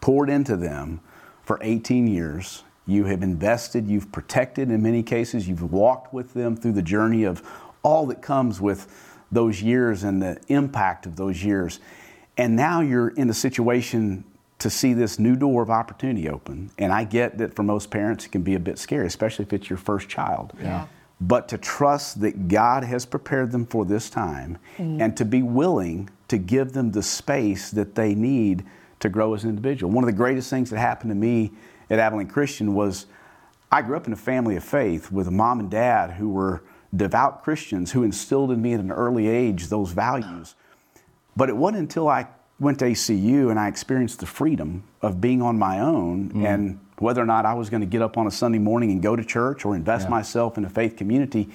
poured 0.00 0.30
into 0.30 0.56
them 0.56 1.00
for 1.42 1.58
18 1.62 2.06
years. 2.06 2.62
You 2.86 3.04
have 3.04 3.22
invested, 3.22 3.88
you've 3.88 4.10
protected 4.12 4.70
in 4.70 4.82
many 4.82 5.02
cases, 5.02 5.48
you've 5.48 5.72
walked 5.72 6.12
with 6.12 6.34
them 6.34 6.56
through 6.56 6.72
the 6.72 6.82
journey 6.82 7.24
of 7.24 7.42
all 7.82 8.06
that 8.06 8.22
comes 8.22 8.60
with 8.60 8.86
those 9.30 9.62
years 9.62 10.04
and 10.04 10.22
the 10.22 10.40
impact 10.48 11.06
of 11.06 11.16
those 11.16 11.44
years. 11.44 11.80
And 12.36 12.56
now 12.56 12.80
you're 12.80 13.08
in 13.08 13.28
a 13.28 13.34
situation 13.34 14.24
to 14.58 14.70
see 14.70 14.92
this 14.92 15.18
new 15.18 15.36
door 15.36 15.62
of 15.62 15.70
opportunity 15.70 16.28
open. 16.28 16.70
And 16.78 16.92
I 16.92 17.04
get 17.04 17.38
that 17.38 17.54
for 17.54 17.62
most 17.62 17.90
parents 17.90 18.26
it 18.26 18.32
can 18.32 18.42
be 18.42 18.54
a 18.54 18.60
bit 18.60 18.78
scary, 18.78 19.06
especially 19.06 19.44
if 19.44 19.52
it's 19.52 19.70
your 19.70 19.76
first 19.76 20.08
child. 20.08 20.52
Yeah. 20.60 20.86
But 21.20 21.48
to 21.48 21.58
trust 21.58 22.20
that 22.20 22.48
God 22.48 22.84
has 22.84 23.04
prepared 23.04 23.52
them 23.52 23.66
for 23.66 23.84
this 23.84 24.08
time 24.08 24.58
mm. 24.76 25.00
and 25.00 25.16
to 25.16 25.24
be 25.24 25.42
willing 25.42 26.10
to 26.28 26.38
give 26.38 26.72
them 26.72 26.92
the 26.92 27.02
space 27.02 27.70
that 27.70 27.94
they 27.94 28.14
need 28.14 28.64
to 29.00 29.08
grow 29.08 29.34
as 29.34 29.44
an 29.44 29.50
individual. 29.50 29.92
One 29.92 30.04
of 30.04 30.08
the 30.08 30.16
greatest 30.16 30.50
things 30.50 30.70
that 30.70 30.78
happened 30.78 31.10
to 31.10 31.14
me 31.14 31.52
at 31.90 31.98
Abilene 31.98 32.28
Christian 32.28 32.74
was 32.74 33.06
I 33.70 33.82
grew 33.82 33.96
up 33.96 34.06
in 34.06 34.12
a 34.12 34.16
family 34.16 34.56
of 34.56 34.64
faith 34.64 35.10
with 35.12 35.28
a 35.28 35.30
mom 35.30 35.60
and 35.60 35.70
dad 35.70 36.12
who 36.12 36.28
were 36.28 36.62
devout 36.94 37.42
Christians 37.42 37.92
who 37.92 38.02
instilled 38.02 38.50
in 38.50 38.62
me 38.62 38.72
at 38.72 38.80
an 38.80 38.90
early 38.90 39.28
age 39.28 39.68
those 39.68 39.92
values. 39.92 40.54
But 41.36 41.48
it 41.48 41.56
wasn't 41.56 41.80
until 41.80 42.08
I 42.08 42.28
went 42.58 42.78
to 42.80 42.86
ACU 42.86 43.50
and 43.50 43.58
I 43.58 43.68
experienced 43.68 44.20
the 44.20 44.26
freedom 44.26 44.84
of 45.02 45.20
being 45.20 45.42
on 45.42 45.58
my 45.58 45.80
own 45.80 46.30
mm. 46.30 46.46
and 46.46 46.80
whether 46.98 47.22
or 47.22 47.26
not 47.26 47.46
I 47.46 47.54
was 47.54 47.70
going 47.70 47.82
to 47.82 47.86
get 47.86 48.02
up 48.02 48.16
on 48.18 48.26
a 48.26 48.30
Sunday 48.30 48.58
morning 48.58 48.90
and 48.90 49.00
go 49.00 49.14
to 49.14 49.24
church 49.24 49.64
or 49.64 49.76
invest 49.76 50.06
yeah. 50.06 50.10
myself 50.10 50.58
in 50.58 50.64
a 50.64 50.68
faith 50.68 50.96
community, 50.96 51.48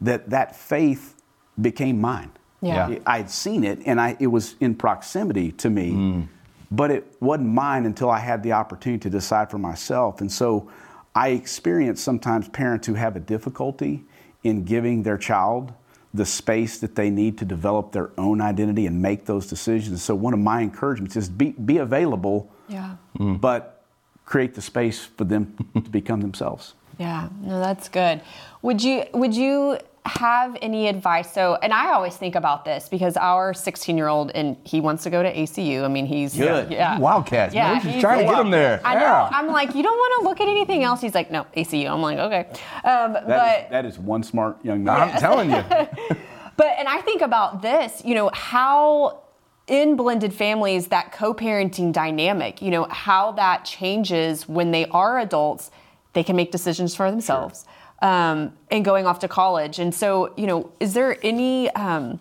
that 0.00 0.30
that 0.30 0.56
faith 0.56 1.22
became 1.60 2.00
mine. 2.00 2.32
Yeah. 2.62 2.98
I 3.04 3.18
had 3.18 3.30
seen 3.30 3.64
it 3.64 3.80
and 3.86 4.00
I, 4.00 4.16
it 4.20 4.28
was 4.28 4.54
in 4.60 4.76
proximity 4.76 5.52
to 5.52 5.68
me, 5.68 5.90
mm. 5.90 6.28
but 6.70 6.90
it 6.90 7.16
wasn't 7.20 7.48
mine 7.48 7.86
until 7.86 8.08
I 8.08 8.20
had 8.20 8.42
the 8.42 8.52
opportunity 8.52 9.00
to 9.00 9.10
decide 9.10 9.50
for 9.50 9.58
myself. 9.58 10.20
And 10.20 10.30
so 10.30 10.70
I 11.14 11.30
experience 11.30 12.00
sometimes 12.00 12.48
parents 12.48 12.86
who 12.86 12.94
have 12.94 13.16
a 13.16 13.20
difficulty 13.20 14.04
in 14.44 14.64
giving 14.64 15.02
their 15.02 15.18
child 15.18 15.72
the 16.14 16.24
space 16.24 16.78
that 16.78 16.94
they 16.94 17.10
need 17.10 17.38
to 17.38 17.44
develop 17.44 17.90
their 17.92 18.10
own 18.18 18.40
identity 18.40 18.86
and 18.86 19.00
make 19.00 19.24
those 19.24 19.46
decisions. 19.46 20.02
So 20.02 20.14
one 20.14 20.34
of 20.34 20.40
my 20.40 20.60
encouragements 20.60 21.16
is 21.16 21.28
be, 21.28 21.50
be 21.52 21.78
available, 21.78 22.50
yeah. 22.68 22.96
Mm. 23.18 23.40
but 23.40 23.84
create 24.24 24.54
the 24.54 24.62
space 24.62 25.04
for 25.04 25.24
them 25.24 25.56
to 25.74 25.90
become 25.90 26.20
themselves. 26.20 26.74
Yeah, 26.98 27.28
no, 27.40 27.58
that's 27.58 27.88
good. 27.88 28.20
Would 28.60 28.82
you 28.82 29.04
would 29.14 29.34
you 29.34 29.78
have 30.04 30.56
any 30.60 30.88
advice? 30.88 31.32
So, 31.32 31.56
and 31.62 31.72
I 31.72 31.92
always 31.92 32.16
think 32.16 32.34
about 32.34 32.64
this 32.64 32.88
because 32.88 33.16
our 33.16 33.54
16 33.54 33.96
year 33.96 34.08
old 34.08 34.30
and 34.34 34.56
he 34.64 34.80
wants 34.80 35.02
to 35.04 35.10
go 35.10 35.22
to 35.22 35.32
ACU. 35.32 35.84
I 35.84 35.88
mean, 35.88 36.06
he's 36.06 36.36
good. 36.36 36.70
Yeah, 36.70 36.98
Wildcats. 36.98 37.54
Yeah, 37.54 37.78
he's 37.80 38.00
trying 38.00 38.20
to 38.20 38.24
get 38.24 38.40
him 38.40 38.50
there. 38.50 38.80
I 38.84 38.94
yeah. 38.94 39.00
know. 39.00 39.28
I'm 39.32 39.48
like, 39.48 39.74
you 39.74 39.82
don't 39.82 39.96
want 39.96 40.22
to 40.22 40.28
look 40.28 40.40
at 40.40 40.48
anything 40.48 40.82
else. 40.82 41.00
He's 41.00 41.14
like, 41.14 41.30
no, 41.30 41.46
ACU. 41.56 41.90
I'm 41.90 42.02
like, 42.02 42.18
okay. 42.18 42.48
Um, 42.84 43.12
that 43.12 43.26
but 43.26 43.64
is, 43.64 43.70
that 43.70 43.84
is 43.86 43.98
one 43.98 44.22
smart 44.22 44.64
young 44.64 44.84
man. 44.84 45.10
I'm 45.10 45.20
telling 45.20 45.50
you. 45.50 45.62
but 46.56 46.66
and 46.78 46.88
I 46.88 47.00
think 47.02 47.22
about 47.22 47.62
this. 47.62 48.02
You 48.04 48.14
know 48.14 48.30
how 48.32 49.22
in 49.68 49.96
blended 49.96 50.34
families 50.34 50.88
that 50.88 51.12
co-parenting 51.12 51.92
dynamic 51.92 52.60
you 52.60 52.70
know 52.70 52.84
how 52.90 53.30
that 53.30 53.64
changes 53.64 54.48
when 54.48 54.72
they 54.72 54.86
are 54.86 55.20
adults 55.20 55.70
they 56.14 56.24
can 56.24 56.34
make 56.34 56.50
decisions 56.50 56.96
for 56.96 57.08
themselves 57.10 57.62
sure 57.62 57.72
um, 58.02 58.52
and 58.70 58.84
going 58.84 59.06
off 59.06 59.20
to 59.20 59.28
college. 59.28 59.78
And 59.78 59.94
so, 59.94 60.34
you 60.36 60.46
know, 60.46 60.70
is 60.80 60.92
there 60.92 61.16
any, 61.22 61.70
um, 61.70 62.20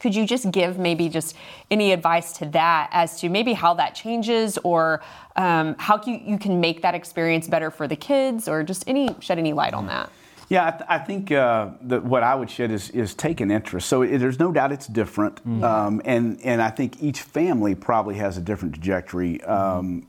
could 0.00 0.14
you 0.14 0.26
just 0.26 0.50
give 0.50 0.78
maybe 0.78 1.08
just 1.08 1.34
any 1.70 1.92
advice 1.92 2.32
to 2.38 2.46
that 2.46 2.90
as 2.92 3.18
to 3.20 3.30
maybe 3.30 3.54
how 3.54 3.72
that 3.74 3.94
changes 3.94 4.58
or 4.58 5.00
um, 5.36 5.76
how 5.78 5.98
you, 6.04 6.20
you 6.22 6.38
can 6.38 6.60
make 6.60 6.82
that 6.82 6.94
experience 6.94 7.48
better 7.48 7.70
for 7.70 7.88
the 7.88 7.96
kids 7.96 8.48
or 8.48 8.62
just 8.62 8.84
any, 8.86 9.08
shed 9.20 9.38
any 9.38 9.54
light 9.54 9.72
on 9.72 9.86
that? 9.86 10.10
Yeah, 10.50 10.66
I, 10.66 10.70
th- 10.72 10.82
I 10.88 10.98
think 10.98 11.32
uh, 11.32 11.70
that 11.82 12.04
what 12.04 12.22
I 12.22 12.34
would 12.34 12.50
shed 12.50 12.70
is, 12.70 12.90
is 12.90 13.14
take 13.14 13.40
an 13.40 13.50
interest. 13.50 13.88
So 13.88 14.02
it, 14.02 14.18
there's 14.18 14.38
no 14.38 14.52
doubt 14.52 14.72
it's 14.72 14.86
different, 14.86 15.36
mm-hmm. 15.36 15.64
um, 15.64 16.02
and 16.04 16.38
and 16.44 16.60
I 16.60 16.68
think 16.68 17.02
each 17.02 17.22
family 17.22 17.74
probably 17.74 18.16
has 18.16 18.36
a 18.36 18.42
different 18.42 18.74
trajectory. 18.74 19.42
Um, 19.44 20.06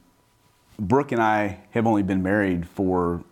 Brooke 0.77 1.13
and 1.13 1.21
I 1.21 1.59
have 1.71 1.88
only 1.88 2.03
been 2.03 2.21
married 2.21 2.67
for 2.67 3.24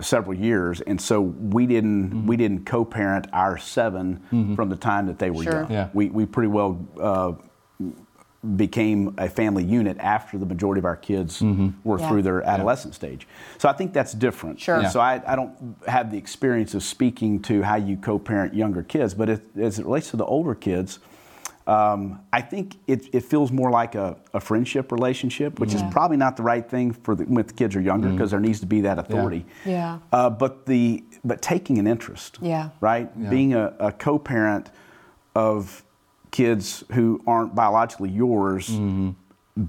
several 0.00 0.36
years, 0.36 0.80
and 0.80 1.00
so 1.00 1.20
we 1.20 1.66
didn't 1.66 2.10
mm-hmm. 2.10 2.26
we 2.26 2.36
didn't 2.36 2.64
co-parent 2.66 3.26
our 3.32 3.58
7 3.58 4.16
mm-hmm. 4.16 4.54
from 4.54 4.68
the 4.68 4.76
time 4.76 5.06
that 5.06 5.18
they 5.18 5.30
were 5.30 5.42
sure. 5.42 5.52
young. 5.52 5.70
Yeah. 5.70 5.88
We 5.92 6.08
we 6.08 6.26
pretty 6.26 6.48
well. 6.48 6.86
Uh, 7.00 7.32
became 8.56 9.14
a 9.18 9.28
family 9.28 9.62
unit 9.62 9.96
after 9.98 10.36
the 10.36 10.44
majority 10.44 10.80
of 10.80 10.84
our 10.84 10.96
kids 10.96 11.40
mm-hmm. 11.40 11.68
were 11.84 12.00
yeah. 12.00 12.08
through 12.08 12.22
their 12.22 12.42
adolescent 12.42 12.92
yeah. 12.92 12.96
stage. 12.96 13.28
So 13.58 13.68
I 13.68 13.72
think 13.72 13.92
that's 13.92 14.12
different. 14.12 14.58
Sure. 14.58 14.82
Yeah. 14.82 14.88
So 14.88 14.98
I, 14.98 15.22
I, 15.24 15.36
don't 15.36 15.76
have 15.86 16.10
the 16.10 16.18
experience 16.18 16.74
of 16.74 16.82
speaking 16.82 17.40
to 17.42 17.62
how 17.62 17.76
you 17.76 17.96
co-parent 17.96 18.52
younger 18.52 18.82
kids, 18.82 19.14
but 19.14 19.28
it, 19.28 19.42
as 19.56 19.78
it 19.78 19.84
relates 19.84 20.10
to 20.10 20.16
the 20.16 20.24
older 20.24 20.56
kids, 20.56 20.98
um, 21.66 22.20
I 22.32 22.40
think 22.40 22.76
it, 22.86 23.14
it, 23.14 23.24
feels 23.24 23.52
more 23.52 23.70
like 23.70 23.94
a, 23.94 24.16
a 24.34 24.40
friendship 24.40 24.90
relationship, 24.90 25.60
which 25.60 25.72
yeah. 25.72 25.86
is 25.86 25.92
probably 25.92 26.16
not 26.16 26.36
the 26.36 26.42
right 26.42 26.68
thing 26.68 26.92
for 26.92 27.14
the, 27.14 27.24
when 27.24 27.46
the 27.46 27.52
kids 27.52 27.76
are 27.76 27.80
younger 27.80 28.10
because 28.10 28.28
mm. 28.28 28.32
there 28.32 28.40
needs 28.40 28.58
to 28.60 28.66
be 28.66 28.80
that 28.80 28.98
authority. 28.98 29.46
Yeah. 29.64 29.72
yeah. 29.72 29.98
Uh, 30.12 30.30
but 30.30 30.66
the 30.66 31.04
but 31.24 31.40
taking 31.40 31.78
an 31.78 31.86
interest. 31.86 32.38
Yeah. 32.42 32.70
Right. 32.80 33.10
Yeah. 33.16 33.30
Being 33.30 33.54
a, 33.54 33.74
a, 33.78 33.92
co-parent 33.92 34.70
of 35.36 35.84
kids 36.32 36.82
who 36.92 37.22
aren't 37.26 37.54
biologically 37.54 38.10
yours. 38.10 38.68
Mm-hmm. 38.68 39.10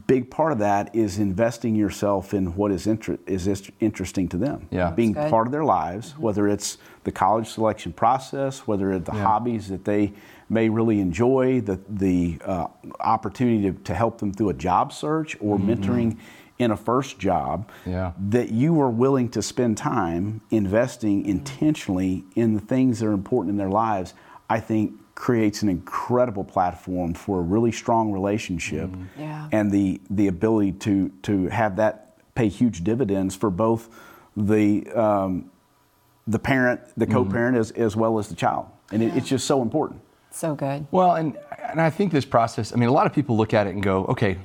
Big 0.08 0.32
part 0.32 0.52
of 0.54 0.60
that 0.60 0.96
is 0.96 1.20
investing 1.20 1.76
yourself 1.76 2.34
in 2.34 2.56
what 2.56 2.72
is, 2.72 2.88
inter- 2.88 3.20
is 3.28 3.72
interesting 3.82 4.30
to 4.30 4.38
them. 4.38 4.68
Yeah. 4.72 4.90
Being 4.92 5.14
part 5.14 5.46
of 5.46 5.52
their 5.52 5.66
lives, 5.66 6.14
mm-hmm. 6.14 6.22
whether 6.22 6.48
it's 6.48 6.78
the 7.04 7.12
college 7.12 7.48
selection 7.48 7.94
process, 7.94 8.68
whether 8.68 8.92
it's 8.94 9.06
the 9.06 9.12
hobbies 9.12 9.68
that 9.70 9.86
they 9.86 10.14
may 10.50 10.70
really 10.70 11.00
enjoy 11.00 11.62
the, 11.62 11.80
the 11.90 12.38
uh, 12.46 12.68
opportunity 13.00 13.72
to, 13.72 13.78
to 13.84 13.94
help 13.94 14.20
them 14.20 14.34
through 14.34 14.50
a 14.50 14.54
job 14.54 14.94
search 14.94 15.36
or 15.40 15.58
mm-hmm. 15.58 15.72
mentoring 15.72 16.18
in 16.60 16.72
a 16.72 16.78
first 16.78 17.18
job, 17.18 17.70
yeah. 17.86 18.14
that 18.30 18.52
you 18.52 18.80
are 18.80 18.90
willing 18.90 19.28
to 19.28 19.42
spend 19.42 19.78
time 19.78 20.40
investing 20.52 21.26
intentionally 21.26 22.24
in 22.36 22.54
the 22.54 22.60
things 22.60 23.00
that 23.00 23.08
are 23.08 23.14
important 23.14 23.52
in 23.52 23.58
their 23.58 23.70
lives, 23.70 24.14
I 24.50 24.60
think 24.60 24.94
creates 25.16 25.62
an 25.62 25.70
incredible 25.70 26.44
platform 26.44 27.14
for 27.14 27.40
a 27.40 27.42
really 27.42 27.72
strong 27.72 28.12
relationship 28.12 28.90
mm-hmm. 28.90 29.22
yeah. 29.22 29.50
and 29.52 29.72
the, 29.72 30.00
the 30.10 30.28
ability 30.28 30.74
to, 30.74 31.10
to 31.24 31.48
have 31.48 31.76
that 31.78 32.18
pay 32.36 32.48
huge 32.48 32.84
dividends 32.84 33.36
for 33.36 33.50
both 33.50 33.90
the, 34.36 34.90
um, 34.92 35.50
the 36.28 36.40
parent, 36.40 36.82
the 36.98 37.06
mm-hmm. 37.06 37.14
co-parent, 37.14 37.58
as, 37.58 37.72
as 37.72 37.96
well 37.96 38.18
as 38.20 38.28
the 38.28 38.36
child. 38.36 38.68
And 38.92 39.04
it, 39.04 39.16
it's 39.16 39.28
just 39.28 39.46
so 39.46 39.62
important. 39.62 40.02
So 40.32 40.56
good. 40.56 40.88
Well, 40.92 41.16
and 41.16 41.38
and 41.70 41.80
I 41.80 41.90
think 41.90 42.12
this 42.12 42.26
process. 42.26 42.74
I 42.74 42.76
mean, 42.76 42.90
a 42.90 42.92
lot 42.92 43.06
of 43.06 43.14
people 43.14 43.38
look 43.38 43.54
at 43.54 43.68
it 43.68 43.72
and 43.72 43.84
go, 43.84 44.06
okay, 44.06 44.38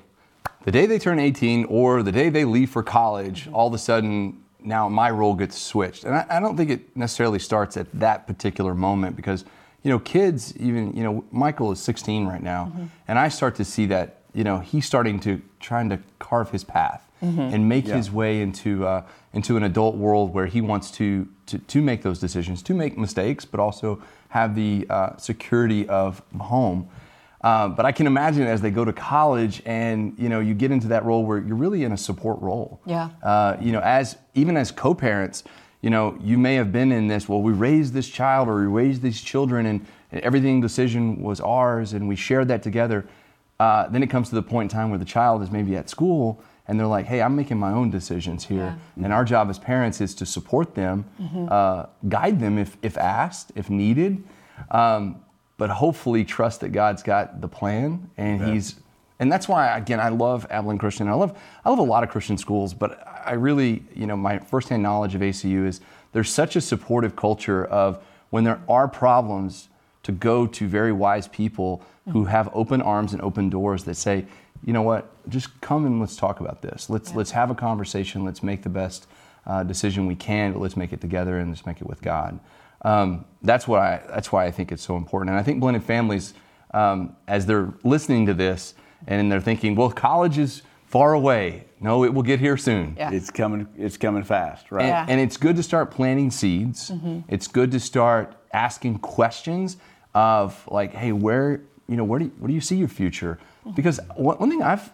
the 0.65 0.71
day 0.71 0.87
they 0.87 0.99
turn 0.99 1.19
18 1.19 1.65
or 1.65 2.03
the 2.03 2.13
day 2.13 2.29
they 2.29 2.45
leave 2.45 2.71
for 2.71 2.83
college, 2.83 3.45
mm-hmm. 3.45 3.55
all 3.55 3.69
of 3.69 3.75
a 3.75 3.79
sudden 3.79 4.43
now 4.61 4.89
my 4.89 5.11
role 5.11 5.35
gets 5.35 5.59
switched. 5.59 6.05
And 6.05 6.15
I, 6.15 6.27
I, 6.29 6.41
don't 6.41 6.57
think 6.57 6.71
it 6.71 6.97
necessarily 6.97 7.39
starts 7.39 7.77
at 7.77 7.87
that 7.99 8.27
particular 8.27 8.75
moment 8.75 9.17
because 9.17 9.45
you 9.83 9.91
know 9.91 9.99
kids 9.99 10.57
even 10.59 10.93
you 10.95 11.03
know 11.03 11.25
Michael 11.31 11.73
is 11.73 11.81
16 11.81 12.27
right 12.27 12.43
now, 12.43 12.67
mm-hmm. 12.67 12.87
and 13.07 13.19
I 13.19 13.29
start 13.29 13.55
to 13.57 13.65
see 13.65 13.87
that 13.87 14.23
you 14.35 14.45
know 14.45 14.59
he's 14.59 14.85
starting 14.85 15.21
to 15.21 15.41
trying 15.61 15.89
to 15.91 16.01
carve 16.19 16.51
his 16.51 16.65
path. 16.65 17.05
Mm-hmm. 17.21 17.41
and 17.41 17.69
make 17.69 17.89
yeah. 17.89 17.97
his 17.97 18.13
way 18.13 18.41
into 18.41 18.87
uh, 18.87 19.03
into 19.33 19.57
an 19.57 19.65
adult 19.65 19.97
world 19.97 20.33
where 20.33 20.47
he 20.47 20.61
wants 20.61 20.93
to, 20.93 21.27
to 21.49 21.59
to 21.59 21.83
make 21.83 22.03
those 22.03 22.21
decisions, 22.21 22.63
to 22.63 22.75
make 22.75 22.97
mistakes, 22.97 23.45
but 23.45 23.61
also 23.61 24.01
have 24.29 24.55
the 24.55 24.87
uh, 24.89 25.17
security 25.17 25.89
of 25.89 26.23
home. 26.39 26.89
Uh, 27.41 27.69
but 27.69 27.87
I 27.87 27.93
can 27.93 28.07
imagine 28.07 28.47
as 28.47 28.61
they 28.61 28.71
go 28.71 28.85
to 28.85 28.93
college 28.93 29.63
and 29.65 30.15
you 30.19 30.29
know 30.29 30.41
you 30.41 30.55
get 30.55 30.71
into 30.71 30.89
that 30.89 31.05
role 31.05 31.25
where 31.25 31.39
you're 31.39 31.57
really 31.57 31.85
in 31.85 31.93
a 31.93 31.97
support 31.97 32.41
role. 32.41 32.81
Yeah. 32.85 33.11
Uh, 33.23 33.57
you 33.61 33.73
know, 33.73 33.81
as 33.81 34.17
even 34.35 34.57
as 34.57 34.71
co-parents, 34.71 35.45
you 35.81 35.91
know, 35.91 36.19
you 36.21 36.37
may 36.39 36.57
have 36.57 36.73
been 36.73 36.91
in 36.93 37.07
this. 37.07 37.29
Well, 37.29 37.43
we 37.43 37.53
raised 37.53 37.95
this 37.95 38.09
child 38.09 38.49
or 38.49 38.61
we 38.61 38.67
raised 38.67 39.03
these 39.03 39.21
children, 39.21 39.67
and, 39.67 39.87
and 40.11 40.21
everything 40.23 40.61
decision 40.61 41.23
was 41.23 41.41
ours, 41.41 41.93
and 41.93 42.09
we 42.09 42.17
shared 42.17 42.49
that 42.49 42.63
together. 42.63 43.07
Uh, 43.61 43.89
then 43.89 44.03
it 44.03 44.09
comes 44.09 44.29
to 44.29 44.35
the 44.35 44.43
point 44.43 44.71
in 44.71 44.77
time 44.77 44.91
where 44.91 44.99
the 44.99 45.05
child 45.05 45.43
is 45.43 45.51
maybe 45.51 45.77
at 45.77 45.89
school 45.89 46.41
and 46.69 46.79
they're 46.79 46.87
like, 46.87 47.07
hey, 47.07 47.23
I'm 47.23 47.35
making 47.35 47.59
my 47.59 47.73
own 47.73 47.91
decisions 47.91 48.45
here. 48.45 48.79
Yeah. 48.97 49.05
And 49.05 49.13
our 49.13 49.25
job 49.25 49.49
as 49.49 49.59
parents 49.59 50.03
is 50.03 50.15
to 50.17 50.27
support 50.27 50.75
them, 50.75 51.07
mm-hmm. 51.21 51.49
uh, 51.51 51.87
guide 52.09 52.39
them 52.39 52.59
if, 52.59 52.77
if 52.83 52.99
asked, 52.99 53.53
if 53.55 53.71
needed, 53.71 54.23
um, 54.71 55.23
but 55.57 55.71
hopefully 55.71 56.25
trust 56.25 56.61
that 56.61 56.69
God's 56.69 57.03
got 57.03 57.41
the 57.41 57.49
plan 57.49 58.11
and 58.17 58.41
yeah. 58.41 58.53
He's. 58.53 58.77
And 59.21 59.33
that's 59.33 59.49
why, 59.49 59.77
again, 59.77 59.99
I 59.99 60.11
love 60.11 60.47
Abilene 60.49 60.79
Christian. 60.79 61.09
I 61.09 61.15
love, 61.15 61.37
I 61.65 61.71
love 61.71 61.81
a 61.81 61.83
lot 61.83 62.05
of 62.05 62.11
Christian 62.11 62.39
schools, 62.39 62.73
but 62.73 63.05
I 63.25 63.33
really, 63.33 63.83
you 63.93 64.07
know, 64.07 64.17
my 64.17 64.39
firsthand 64.39 64.81
knowledge 64.81 65.17
of 65.17 65.23
ACU 65.23 65.67
is 65.67 65.81
there's 66.13 66.31
such 66.31 66.55
a 66.55 66.61
supportive 66.61 67.17
culture 67.17 67.65
of 67.65 68.01
when 68.31 68.45
there 68.45 68.61
are 68.69 68.87
problems 68.87 69.71
to 70.05 70.13
go 70.13 70.47
to 70.47 70.69
very 70.69 70.93
wise 70.93 71.27
people 71.27 71.83
who 72.13 72.21
mm-hmm. 72.21 72.31
have 72.31 72.49
open 72.53 72.81
arms 72.81 73.13
and 73.13 73.21
open 73.23 73.51
doors 73.51 73.85
that 73.85 73.97
say, 73.97 74.25
you 74.65 74.73
know 74.73 74.83
what, 74.83 75.11
just 75.29 75.61
come 75.61 75.87
and 75.87 76.01
let's 76.01 76.17
talk 76.17 76.41
about 76.41 76.63
this. 76.63 76.91
Let's, 76.91 77.11
yeah. 77.11 77.17
let's 77.17 77.31
have 77.33 77.51
a 77.51 77.55
conversation. 77.55 78.25
Let's 78.25 78.43
make 78.43 78.63
the 78.63 78.69
best 78.69 79.07
uh, 79.47 79.63
decision 79.63 80.07
we 80.07 80.15
can, 80.15 80.53
but 80.53 80.61
let's 80.61 80.77
make 80.77 80.93
it 80.93 81.01
together 81.01 81.39
and 81.39 81.51
let's 81.51 81.67
make 81.67 81.81
it 81.81 81.87
with 81.87 82.03
God. 82.03 82.39
Um, 82.83 83.25
that's 83.43 83.67
what 83.67 83.81
I. 83.81 84.01
That's 84.09 84.31
why 84.31 84.47
I 84.47 84.51
think 84.51 84.71
it's 84.73 84.83
so 84.83 84.97
important. 84.97 85.31
And 85.31 85.39
I 85.39 85.43
think 85.43 85.61
blended 85.61 85.83
families, 85.83 86.35
um, 86.73 87.17
as 87.27 87.47
they're 87.47 87.73
listening 87.83 88.27
to 88.27 88.35
this 88.35 88.75
and 89.07 89.31
they're 89.31 89.41
thinking, 89.41 89.75
well, 89.75 89.91
college 89.91 90.39
is 90.39 90.63
far 90.87 91.13
away. 91.13 91.65
No, 91.81 92.05
it 92.05 92.13
will 92.13 92.23
get 92.23 92.41
here 92.41 92.57
soon. 92.57 92.95
Yeah. 92.97 93.11
It's 93.11 93.31
coming. 93.31 93.69
It's 93.77 93.97
coming 93.97 94.23
fast, 94.23 94.71
right? 94.71 94.83
And, 94.83 94.89
yeah. 94.89 95.07
and 95.09 95.21
it's 95.21 95.37
good 95.37 95.57
to 95.57 95.63
start 95.63 95.91
planting 95.91 96.31
seeds. 96.31 96.91
Mm-hmm. 96.91 97.21
It's 97.29 97.47
good 97.47 97.71
to 97.73 97.81
start 97.81 98.35
asking 98.53 98.99
questions 98.99 99.77
of 100.15 100.67
like, 100.69 100.93
hey, 100.93 101.13
where 101.13 101.63
you 101.89 101.97
know 101.97 102.05
where 102.05 102.19
do 102.19 102.27
you, 102.27 102.33
where 102.39 102.49
do 102.49 102.55
you 102.55 102.61
see 102.61 102.77
your 102.77 102.89
future? 102.89 103.39
Because 103.75 104.01
one, 104.17 104.37
one 104.39 104.51
thing 104.51 104.63
I've 104.63 104.91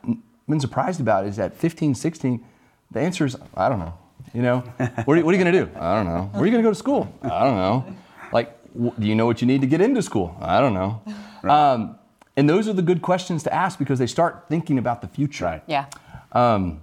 been 0.49 0.61
surprised 0.61 1.01
about 1.01 1.27
is 1.27 1.39
at 1.39 1.57
15, 1.57 1.95
16, 1.95 2.45
the 2.91 3.01
answer 3.01 3.25
is 3.25 3.37
I 3.57 3.69
don't 3.69 3.79
know. 3.79 3.95
You 4.33 4.43
know, 4.43 4.61
what 5.05 5.15
are 5.15 5.17
you, 5.17 5.25
what 5.25 5.35
are 5.35 5.39
you 5.39 5.45
going 5.45 5.53
to 5.53 5.65
do? 5.65 5.79
I 5.79 5.95
don't 5.95 6.07
know. 6.07 6.31
Where 6.33 6.43
are 6.43 6.47
you 6.47 6.53
going 6.53 6.63
to 6.63 6.67
go 6.67 6.73
to 6.73 6.79
school? 6.79 7.13
I 7.23 7.45
don't 7.45 7.57
know. 7.57 7.97
Like, 8.33 8.57
do 8.75 9.07
you 9.07 9.15
know 9.15 9.27
what 9.27 9.41
you 9.41 9.47
need 9.47 9.61
to 9.61 9.67
get 9.67 9.81
into 9.81 10.03
school? 10.03 10.37
I 10.41 10.61
don't 10.61 10.75
know. 10.75 11.03
Right. 11.43 11.73
Um, 11.73 11.99
and 12.37 12.49
those 12.49 12.67
are 12.67 12.73
the 12.73 12.83
good 12.83 13.03
questions 13.03 13.43
to 13.45 13.55
ask 13.55 13.79
because 13.79 13.99
they 13.99 14.07
start 14.07 14.47
thinking 14.49 14.79
about 14.79 15.03
the 15.03 15.09
future. 15.09 15.45
Right. 15.45 15.63
Yeah. 15.67 15.87
Um, 16.33 16.83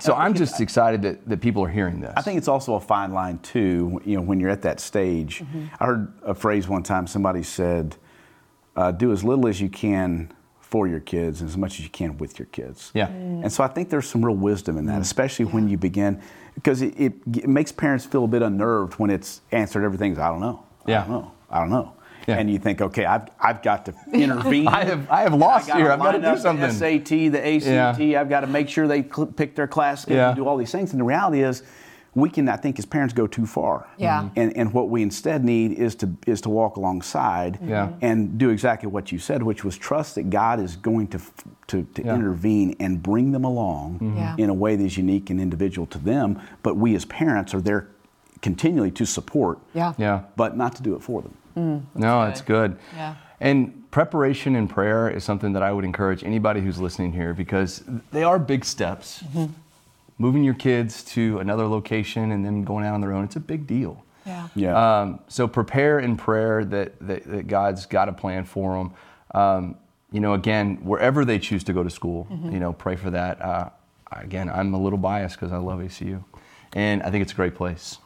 so 0.00 0.14
I'm 0.14 0.34
just 0.34 0.60
excited 0.60 1.02
that, 1.02 1.28
that 1.28 1.40
people 1.40 1.62
are 1.62 1.68
hearing 1.68 2.00
this. 2.00 2.12
I 2.16 2.22
think 2.22 2.38
it's 2.38 2.48
also 2.48 2.74
a 2.74 2.80
fine 2.80 3.12
line 3.12 3.38
too. 3.40 4.00
You 4.04 4.16
know, 4.16 4.22
when 4.22 4.40
you're 4.40 4.50
at 4.50 4.62
that 4.62 4.80
stage, 4.80 5.40
mm-hmm. 5.40 5.66
I 5.78 5.86
heard 5.86 6.12
a 6.22 6.34
phrase 6.34 6.66
one 6.66 6.82
time. 6.82 7.06
Somebody 7.06 7.42
said, 7.42 7.96
uh, 8.74 8.90
"Do 8.90 9.12
as 9.12 9.22
little 9.22 9.46
as 9.46 9.60
you 9.60 9.68
can 9.68 10.32
for 10.72 10.88
your 10.88 11.00
kids, 11.00 11.42
and 11.42 11.50
as 11.50 11.56
much 11.58 11.78
as 11.78 11.80
you 11.80 11.90
can 11.90 12.16
with 12.16 12.38
your 12.38 12.46
kids." 12.46 12.90
Yeah. 12.94 13.08
Mm. 13.08 13.42
And 13.44 13.52
so 13.52 13.62
I 13.62 13.68
think 13.68 13.90
there's 13.90 14.08
some 14.08 14.24
real 14.24 14.34
wisdom 14.34 14.78
in 14.78 14.86
that, 14.86 14.98
mm. 14.98 15.02
especially 15.02 15.44
yeah. 15.44 15.52
when 15.52 15.68
you 15.68 15.76
begin, 15.76 16.20
because 16.54 16.80
it, 16.80 16.98
it, 16.98 17.12
it, 17.36 17.48
makes 17.48 17.70
parents 17.70 18.06
feel 18.06 18.24
a 18.24 18.28
bit 18.28 18.40
unnerved 18.40 18.94
when 18.94 19.10
it's 19.10 19.42
answered 19.52 19.84
everything. 19.84 20.18
I 20.18 20.28
don't 20.28 20.40
know. 20.40 20.64
Yeah. 20.86 21.02
I 21.02 21.06
don't 21.06 21.10
know. 21.10 21.32
I 21.50 21.58
don't 21.60 21.70
know. 21.70 21.92
Yeah. 22.26 22.38
And 22.38 22.50
you 22.50 22.58
think, 22.58 22.80
okay, 22.80 23.04
I've, 23.04 23.28
I've 23.38 23.62
got 23.62 23.84
to 23.86 23.94
intervene. 24.14 24.66
I 24.66 24.84
have 24.84 25.10
I 25.10 25.22
have 25.22 25.34
lost 25.34 25.70
here. 25.70 25.90
I've 25.92 25.98
got 25.98 26.12
to 26.12 26.20
do 26.20 26.38
something. 26.38 26.66
The 26.66 26.72
SAT, 26.72 27.32
the 27.32 27.46
ACT. 27.46 28.00
Yeah. 28.00 28.20
I've 28.20 28.30
got 28.30 28.40
to 28.40 28.46
make 28.46 28.68
sure 28.70 28.88
they 28.88 29.02
cl- 29.02 29.26
pick 29.26 29.54
their 29.54 29.68
class 29.68 30.02
schedule, 30.02 30.16
yeah. 30.16 30.34
do 30.34 30.46
all 30.48 30.56
these 30.56 30.72
things. 30.72 30.92
And 30.92 31.00
the 31.00 31.04
reality 31.04 31.42
is, 31.42 31.62
we 32.14 32.28
can, 32.28 32.48
I 32.48 32.56
think, 32.56 32.78
as 32.78 32.84
parents, 32.84 33.14
go 33.14 33.26
too 33.26 33.46
far. 33.46 33.88
Yeah. 33.96 34.22
Mm-hmm. 34.22 34.40
And, 34.40 34.56
and 34.56 34.74
what 34.74 34.90
we 34.90 35.02
instead 35.02 35.44
need 35.44 35.72
is 35.72 35.94
to 35.96 36.14
is 36.26 36.42
to 36.42 36.50
walk 36.50 36.76
alongside 36.76 37.58
yeah. 37.62 37.90
and 38.02 38.36
do 38.38 38.50
exactly 38.50 38.88
what 38.88 39.10
you 39.10 39.18
said, 39.18 39.42
which 39.42 39.64
was 39.64 39.78
trust 39.78 40.16
that 40.16 40.28
God 40.28 40.60
is 40.60 40.76
going 40.76 41.08
to 41.08 41.20
to, 41.68 41.82
to 41.94 42.04
yeah. 42.04 42.14
intervene 42.14 42.76
and 42.80 43.02
bring 43.02 43.32
them 43.32 43.44
along 43.44 43.98
mm-hmm. 43.98 44.40
in 44.40 44.50
a 44.50 44.54
way 44.54 44.76
that 44.76 44.84
is 44.84 44.96
unique 44.96 45.30
and 45.30 45.40
individual 45.40 45.86
to 45.86 45.98
them. 45.98 46.40
But 46.62 46.76
we 46.76 46.94
as 46.94 47.06
parents 47.06 47.54
are 47.54 47.62
there 47.62 47.88
continually 48.42 48.90
to 48.90 49.06
support. 49.06 49.58
Yeah. 49.72 49.94
Yeah. 49.96 50.24
But 50.36 50.56
not 50.56 50.76
to 50.76 50.82
do 50.82 50.94
it 50.94 51.02
for 51.02 51.22
them. 51.22 51.34
Mm, 51.56 51.82
no, 51.94 52.22
it's 52.24 52.40
good. 52.40 52.76
Yeah. 52.94 53.14
And 53.40 53.90
preparation 53.90 54.56
and 54.56 54.68
prayer 54.68 55.08
is 55.08 55.24
something 55.24 55.52
that 55.52 55.62
I 55.62 55.72
would 55.72 55.84
encourage 55.84 56.24
anybody 56.24 56.60
who's 56.60 56.78
listening 56.78 57.12
here 57.12 57.32
because 57.34 57.82
they 58.10 58.22
are 58.22 58.38
big 58.38 58.64
steps. 58.64 59.22
Mm-hmm. 59.22 59.52
Moving 60.22 60.44
your 60.44 60.54
kids 60.54 61.02
to 61.14 61.38
another 61.40 61.66
location 61.66 62.30
and 62.30 62.44
then 62.44 62.62
going 62.62 62.84
out 62.84 62.94
on 62.94 63.00
their 63.00 63.12
own, 63.12 63.24
it's 63.24 63.34
a 63.34 63.40
big 63.40 63.66
deal. 63.66 64.04
Yeah. 64.24 64.48
yeah. 64.54 65.00
Um, 65.00 65.18
so 65.26 65.48
prepare 65.48 65.98
in 65.98 66.16
prayer 66.16 66.64
that, 66.64 66.94
that, 67.08 67.24
that, 67.24 67.48
God's 67.48 67.86
got 67.86 68.08
a 68.08 68.12
plan 68.12 68.44
for 68.44 68.76
them. 68.76 68.92
Um, 69.34 69.76
you 70.12 70.20
know, 70.20 70.34
again, 70.34 70.76
wherever 70.84 71.24
they 71.24 71.40
choose 71.40 71.64
to 71.64 71.72
go 71.72 71.82
to 71.82 71.90
school, 71.90 72.28
mm-hmm. 72.30 72.52
you 72.52 72.60
know, 72.60 72.72
pray 72.72 72.94
for 72.94 73.10
that. 73.10 73.42
Uh, 73.42 73.70
again, 74.12 74.48
I'm 74.48 74.72
a 74.74 74.80
little 74.80 74.96
biased 74.96 75.40
because 75.40 75.52
I 75.52 75.56
love 75.56 75.80
ACU, 75.80 76.22
and 76.72 77.02
I 77.02 77.10
think 77.10 77.22
it's 77.22 77.32
a 77.32 77.34
great 77.34 77.56
place. 77.56 77.98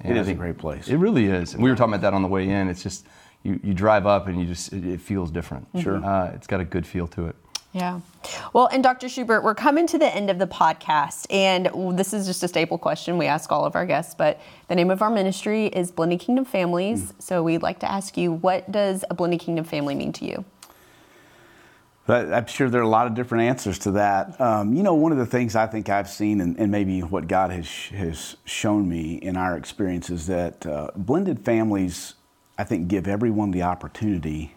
And 0.00 0.18
it 0.18 0.20
is 0.20 0.26
a 0.26 0.34
great 0.34 0.58
place. 0.58 0.88
It 0.88 0.96
really 0.96 1.26
is. 1.26 1.54
And 1.54 1.62
we 1.62 1.70
were 1.70 1.76
talking 1.76 1.94
about 1.94 2.02
that 2.02 2.12
on 2.12 2.22
the 2.22 2.28
way 2.28 2.48
in. 2.48 2.68
It's 2.68 2.82
just 2.82 3.06
you, 3.44 3.60
you 3.62 3.72
drive 3.72 4.04
up 4.04 4.26
and 4.26 4.40
you 4.40 4.46
just 4.46 4.72
it, 4.72 4.84
it 4.84 5.00
feels 5.00 5.30
different. 5.30 5.68
Sure. 5.80 6.04
Uh, 6.04 6.32
it's 6.34 6.48
got 6.48 6.60
a 6.60 6.64
good 6.64 6.86
feel 6.86 7.06
to 7.08 7.28
it. 7.28 7.36
Yeah. 7.72 8.00
Well, 8.52 8.68
and 8.70 8.82
Dr. 8.82 9.08
Schubert, 9.08 9.42
we're 9.42 9.54
coming 9.54 9.86
to 9.86 9.98
the 9.98 10.14
end 10.14 10.28
of 10.28 10.38
the 10.38 10.46
podcast, 10.46 11.26
and 11.30 11.98
this 11.98 12.12
is 12.12 12.26
just 12.26 12.42
a 12.42 12.48
staple 12.48 12.76
question 12.76 13.16
we 13.16 13.26
ask 13.26 13.50
all 13.50 13.64
of 13.64 13.74
our 13.74 13.86
guests. 13.86 14.14
But 14.14 14.40
the 14.68 14.74
name 14.74 14.90
of 14.90 15.00
our 15.00 15.10
ministry 15.10 15.66
is 15.66 15.90
Blended 15.90 16.20
Kingdom 16.20 16.44
Families. 16.44 17.12
Mm. 17.12 17.22
So 17.22 17.42
we'd 17.42 17.62
like 17.62 17.78
to 17.80 17.90
ask 17.90 18.16
you, 18.18 18.32
what 18.32 18.70
does 18.70 19.04
a 19.08 19.14
Blended 19.14 19.40
Kingdom 19.40 19.64
family 19.64 19.94
mean 19.94 20.12
to 20.12 20.26
you? 20.26 20.44
But 22.04 22.32
I'm 22.32 22.46
sure 22.46 22.68
there 22.68 22.80
are 22.80 22.84
a 22.84 22.88
lot 22.88 23.06
of 23.06 23.14
different 23.14 23.44
answers 23.44 23.78
to 23.80 23.92
that. 23.92 24.38
Um, 24.40 24.74
you 24.74 24.82
know, 24.82 24.94
one 24.94 25.12
of 25.12 25.18
the 25.18 25.26
things 25.26 25.56
I 25.56 25.66
think 25.66 25.88
I've 25.88 26.10
seen, 26.10 26.40
and, 26.40 26.58
and 26.58 26.70
maybe 26.70 27.00
what 27.00 27.26
God 27.26 27.50
has 27.52 27.68
has 27.68 28.36
shown 28.44 28.88
me 28.88 29.14
in 29.14 29.36
our 29.36 29.56
experience, 29.56 30.10
is 30.10 30.26
that 30.26 30.66
uh, 30.66 30.90
blended 30.94 31.44
families, 31.44 32.14
I 32.58 32.64
think, 32.64 32.88
give 32.88 33.08
everyone 33.08 33.52
the 33.52 33.62
opportunity 33.62 34.56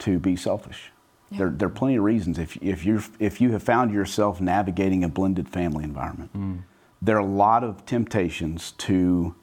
to 0.00 0.18
be 0.18 0.36
selfish. 0.36 0.90
Yeah. 1.32 1.38
There, 1.38 1.50
there, 1.50 1.68
are 1.68 1.72
plenty 1.72 1.96
of 1.96 2.04
reasons. 2.04 2.38
If, 2.38 2.56
if, 2.62 2.84
you're, 2.84 3.02
if 3.18 3.40
you 3.40 3.52
have 3.52 3.62
found 3.62 3.92
yourself 3.92 4.40
navigating 4.40 5.04
a 5.04 5.08
blended 5.08 5.48
family 5.48 5.84
environment, 5.84 6.32
mm. 6.36 6.62
there 7.00 7.16
are 7.16 7.20
a 7.20 7.24
lot 7.24 7.64
of 7.64 7.84
temptations 7.86 8.72
to, 8.78 9.34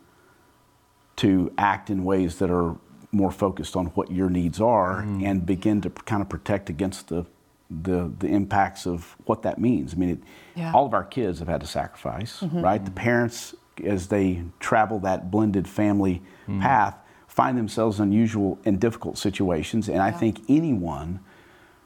to 1.18 1.52
act 1.58 1.90
in 1.90 2.04
ways 2.04 2.38
that 2.40 2.50
are 2.50 2.76
more 3.12 3.32
focused 3.32 3.76
on 3.76 3.88
what 3.88 4.12
your 4.12 4.30
needs 4.30 4.62
are 4.62 5.04
mm. 5.04 5.26
and 5.26 5.46
begin 5.46 5.82
to 5.82 5.90
kind 5.90 6.22
of 6.22 6.30
protect 6.30 6.70
against 6.70 7.08
the 7.08 7.26
the 7.70 8.12
the 8.18 8.28
impacts 8.28 8.88
of 8.88 9.16
what 9.26 9.44
that 9.44 9.60
means. 9.60 9.94
I 9.94 9.98
mean, 9.98 10.10
it, 10.10 10.20
yeah. 10.56 10.72
all 10.74 10.86
of 10.86 10.94
our 10.94 11.04
kids 11.04 11.40
have 11.40 11.48
had 11.48 11.62
to 11.62 11.68
sacrifice, 11.68 12.40
mm-hmm. 12.40 12.62
right? 12.62 12.84
The 12.84 12.92
parents, 12.92 13.54
as 13.84 14.08
they 14.08 14.44
travel 14.60 15.00
that 15.00 15.30
blended 15.30 15.68
family 15.68 16.22
mm. 16.48 16.62
path, 16.62 16.96
find 17.28 17.58
themselves 17.58 18.00
in 18.00 18.08
unusual 18.08 18.60
and 18.66 18.80
difficult 18.80 19.18
situations. 19.18 19.88
And 19.88 19.98
yeah. 19.98 20.06
I 20.06 20.12
think 20.12 20.42
anyone 20.50 21.20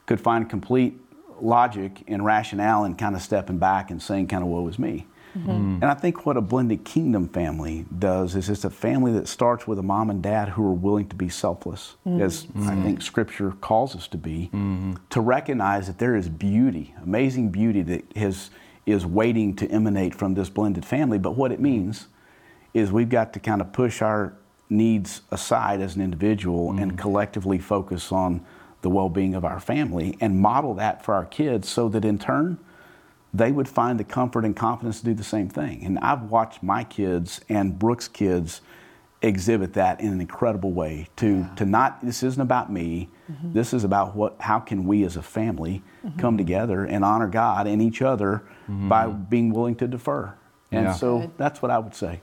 could 0.06 0.20
find 0.20 0.48
complete 0.48 1.00
logic 1.40 2.02
and 2.06 2.24
rationale 2.24 2.84
and 2.84 2.96
kind 2.96 3.14
of 3.14 3.22
stepping 3.22 3.58
back 3.58 3.90
and 3.90 4.02
saying, 4.02 4.28
kind 4.28 4.42
of, 4.42 4.48
woe 4.48 4.66
is 4.68 4.78
me. 4.78 5.06
Mm-hmm. 5.36 5.82
And 5.82 5.84
I 5.84 5.94
think 5.94 6.26
what 6.26 6.36
a 6.36 6.40
blended 6.40 6.84
kingdom 6.84 7.28
family 7.28 7.86
does 7.98 8.36
is 8.36 8.48
it's 8.48 8.64
a 8.64 8.70
family 8.70 9.12
that 9.12 9.26
starts 9.26 9.66
with 9.66 9.80
a 9.80 9.82
mom 9.82 10.08
and 10.10 10.22
dad 10.22 10.50
who 10.50 10.64
are 10.64 10.72
willing 10.72 11.08
to 11.08 11.16
be 11.16 11.28
selfless, 11.28 11.96
mm-hmm. 12.06 12.22
as 12.22 12.46
I 12.54 12.58
mm-hmm. 12.58 12.82
think 12.84 13.02
Scripture 13.02 13.50
calls 13.60 13.96
us 13.96 14.06
to 14.08 14.16
be, 14.16 14.50
mm-hmm. 14.52 14.94
to 15.10 15.20
recognize 15.20 15.88
that 15.88 15.98
there 15.98 16.14
is 16.14 16.28
beauty, 16.28 16.94
amazing 17.02 17.50
beauty 17.50 17.82
that 17.82 18.16
has, 18.16 18.50
is 18.86 19.04
waiting 19.04 19.56
to 19.56 19.68
emanate 19.70 20.14
from 20.14 20.34
this 20.34 20.48
blended 20.48 20.84
family. 20.84 21.18
But 21.18 21.32
what 21.32 21.50
it 21.50 21.58
means 21.58 22.06
is 22.72 22.92
we've 22.92 23.08
got 23.08 23.32
to 23.32 23.40
kind 23.40 23.60
of 23.60 23.72
push 23.72 24.02
our 24.02 24.34
needs 24.70 25.22
aside 25.32 25.80
as 25.80 25.96
an 25.96 26.02
individual 26.02 26.70
and 26.70 26.92
mm-hmm. 26.92 26.96
collectively 26.96 27.58
focus 27.58 28.12
on 28.12 28.44
the 28.84 28.90
well 28.90 29.08
being 29.08 29.34
of 29.34 29.44
our 29.44 29.58
family 29.58 30.16
and 30.20 30.38
model 30.38 30.74
that 30.74 31.02
for 31.02 31.14
our 31.14 31.24
kids 31.24 31.68
so 31.68 31.88
that 31.88 32.04
in 32.04 32.18
turn, 32.18 32.58
they 33.32 33.50
would 33.50 33.66
find 33.66 33.98
the 33.98 34.04
comfort 34.04 34.44
and 34.44 34.54
confidence 34.54 35.00
to 35.00 35.06
do 35.06 35.14
the 35.14 35.24
same 35.24 35.48
thing. 35.48 35.82
And 35.84 35.98
I've 35.98 36.24
watched 36.24 36.62
my 36.62 36.84
kids 36.84 37.40
and 37.48 37.76
Brooke's 37.78 38.06
kids 38.06 38.60
exhibit 39.22 39.72
that 39.72 40.00
in 40.02 40.12
an 40.12 40.20
incredible 40.20 40.70
way 40.70 41.08
to 41.16 41.48
to 41.56 41.64
not 41.64 42.04
this 42.04 42.22
isn't 42.22 42.42
about 42.42 42.70
me 42.70 43.08
mm-hmm. 43.32 43.54
this 43.54 43.72
is 43.72 43.82
about 43.82 44.14
what 44.14 44.36
how 44.38 44.60
can 44.60 44.84
we 44.84 45.02
as 45.02 45.16
a 45.16 45.22
family 45.22 45.82
mm-hmm. 46.04 46.20
come 46.20 46.36
together 46.36 46.84
and 46.84 47.02
honor 47.02 47.26
god 47.26 47.66
and 47.66 47.80
each 47.80 48.02
other 48.02 48.42
mm-hmm. 48.64 48.86
by 48.86 49.06
being 49.06 49.50
willing 49.50 49.74
to 49.74 49.88
defer 49.88 50.30
and 50.70 50.84
yeah. 50.84 50.92
so 50.92 51.20
Good. 51.20 51.38
that's 51.38 51.62
what 51.62 51.70
i 51.70 51.78
would 51.78 51.94
say 51.94 52.20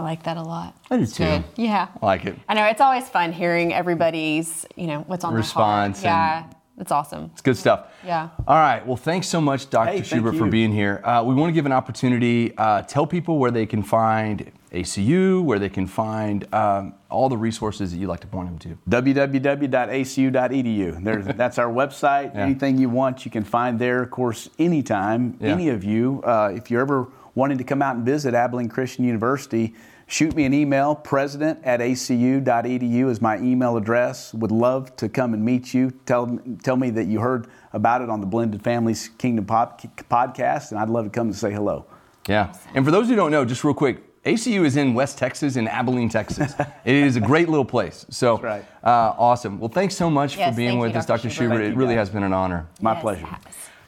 I 0.00 0.02
like 0.02 0.22
that 0.22 0.38
a 0.38 0.42
lot. 0.42 0.74
I 0.90 0.96
do 0.96 1.06
too. 1.06 1.24
Good. 1.24 1.44
Yeah. 1.56 1.88
I 2.00 2.06
like 2.06 2.24
it. 2.24 2.34
I 2.48 2.54
know 2.54 2.64
it's 2.64 2.80
always 2.80 3.06
fun 3.06 3.32
hearing 3.32 3.74
everybody's, 3.74 4.64
you 4.76 4.86
know, 4.86 5.00
what's 5.00 5.24
on 5.24 5.34
response. 5.34 6.00
Their 6.00 6.10
heart. 6.10 6.46
Yeah. 6.46 6.54
It's 6.80 6.90
awesome. 6.90 7.30
It's 7.34 7.42
good 7.42 7.58
stuff. 7.58 7.88
Yeah. 8.02 8.30
All 8.48 8.56
right. 8.56 8.86
Well, 8.86 8.96
thanks 8.96 9.28
so 9.28 9.42
much, 9.42 9.68
Dr. 9.68 9.90
Hey, 9.90 10.02
Schubert, 10.02 10.36
for 10.36 10.46
being 10.46 10.72
here. 10.72 11.02
Uh, 11.04 11.22
we 11.26 11.34
want 11.34 11.50
to 11.50 11.52
give 11.52 11.66
an 11.66 11.72
opportunity. 11.72 12.56
Uh, 12.56 12.80
tell 12.80 13.06
people 13.06 13.38
where 13.38 13.50
they 13.50 13.66
can 13.66 13.82
find 13.82 14.50
ACU, 14.72 15.44
where 15.44 15.58
they 15.58 15.68
can 15.68 15.86
find 15.86 16.46
um, 16.54 16.94
all 17.10 17.28
the 17.28 17.36
resources 17.36 17.92
that 17.92 17.98
you'd 17.98 18.08
like 18.08 18.20
to 18.20 18.26
point 18.26 18.48
them 18.48 18.58
to. 18.60 18.78
www.acu.edu. 18.88 21.04
There's, 21.04 21.26
that's 21.36 21.58
our 21.58 21.70
website. 21.70 22.34
Yeah. 22.34 22.44
Anything 22.44 22.78
you 22.78 22.88
want, 22.88 23.26
you 23.26 23.30
can 23.30 23.44
find 23.44 23.78
there. 23.78 24.02
Of 24.02 24.10
course, 24.10 24.48
anytime, 24.58 25.36
yeah. 25.38 25.48
any 25.48 25.68
of 25.68 25.84
you, 25.84 26.22
uh, 26.24 26.50
if 26.54 26.70
you're 26.70 26.80
ever 26.80 27.08
wanting 27.34 27.58
to 27.58 27.64
come 27.64 27.82
out 27.82 27.96
and 27.96 28.06
visit 28.06 28.32
Abilene 28.32 28.68
Christian 28.68 29.04
University, 29.04 29.74
shoot 30.10 30.34
me 30.34 30.44
an 30.44 30.52
email. 30.52 30.94
President 30.94 31.60
at 31.64 31.80
acu.edu 31.80 33.08
is 33.08 33.22
my 33.22 33.38
email 33.38 33.76
address. 33.76 34.34
Would 34.34 34.50
love 34.50 34.94
to 34.96 35.08
come 35.08 35.34
and 35.34 35.44
meet 35.44 35.72
you. 35.72 35.92
Tell, 36.04 36.38
tell 36.62 36.76
me 36.76 36.90
that 36.90 37.06
you 37.06 37.20
heard 37.20 37.46
about 37.72 38.02
it 38.02 38.10
on 38.10 38.20
the 38.20 38.26
Blended 38.26 38.62
Families 38.62 39.10
Kingdom 39.18 39.46
podcast, 39.46 40.72
and 40.72 40.80
I'd 40.80 40.90
love 40.90 41.04
to 41.04 41.10
come 41.10 41.28
and 41.28 41.36
say 41.36 41.52
hello. 41.52 41.86
Yeah. 42.28 42.52
And 42.74 42.84
for 42.84 42.90
those 42.90 43.08
who 43.08 43.16
don't 43.16 43.30
know, 43.30 43.44
just 43.44 43.64
real 43.64 43.74
quick, 43.74 44.02
ACU 44.24 44.66
is 44.66 44.76
in 44.76 44.92
West 44.92 45.16
Texas, 45.16 45.56
in 45.56 45.66
Abilene, 45.66 46.08
Texas. 46.08 46.54
it 46.84 46.94
is 46.94 47.16
a 47.16 47.20
great 47.20 47.48
little 47.48 47.64
place. 47.64 48.04
So, 48.10 48.38
right. 48.38 48.64
uh, 48.84 49.14
awesome. 49.16 49.58
Well, 49.58 49.70
thanks 49.70 49.96
so 49.96 50.10
much 50.10 50.36
yes, 50.36 50.52
for 50.52 50.56
being 50.56 50.78
with 50.78 50.92
you, 50.92 50.98
us, 50.98 51.06
Dr. 51.06 51.30
Schubert. 51.30 51.58
Schubert. 51.58 51.60
It 51.62 51.76
really 51.76 51.94
has 51.94 52.10
been 52.10 52.22
an 52.22 52.32
honor. 52.32 52.66
My 52.82 52.92
yes, 52.92 53.02
pleasure. 53.02 53.28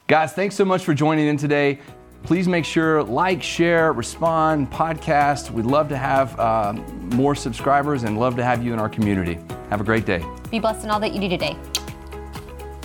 Guys, 0.07 0.33
thanks 0.33 0.55
so 0.55 0.65
much 0.65 0.85
for 0.85 0.95
joining 0.95 1.27
in 1.27 1.37
today. 1.37 1.81
Please 2.23 2.47
make 2.49 2.65
sure 2.65 3.03
like, 3.03 3.43
share, 3.43 3.93
respond, 3.93 4.71
podcast. 4.71 5.51
We'd 5.51 5.67
love 5.67 5.89
to 5.89 5.97
have 5.97 6.39
uh, 6.39 6.73
more 7.15 7.35
subscribers 7.35 8.05
and 8.05 8.19
love 8.19 8.37
to 8.37 8.45
have 8.45 8.65
you 8.65 8.73
in 8.73 8.79
our 8.79 8.89
community. 8.89 9.39
Have 9.71 9.81
a 9.81 9.85
great 9.85 10.07
day. 10.07 10.25
Be 10.51 10.59
blessed 10.59 10.85
in 10.85 10.91
all 10.91 11.01
that 11.01 11.13
you 11.13 11.21
do 11.21 11.29
today. 11.29 11.57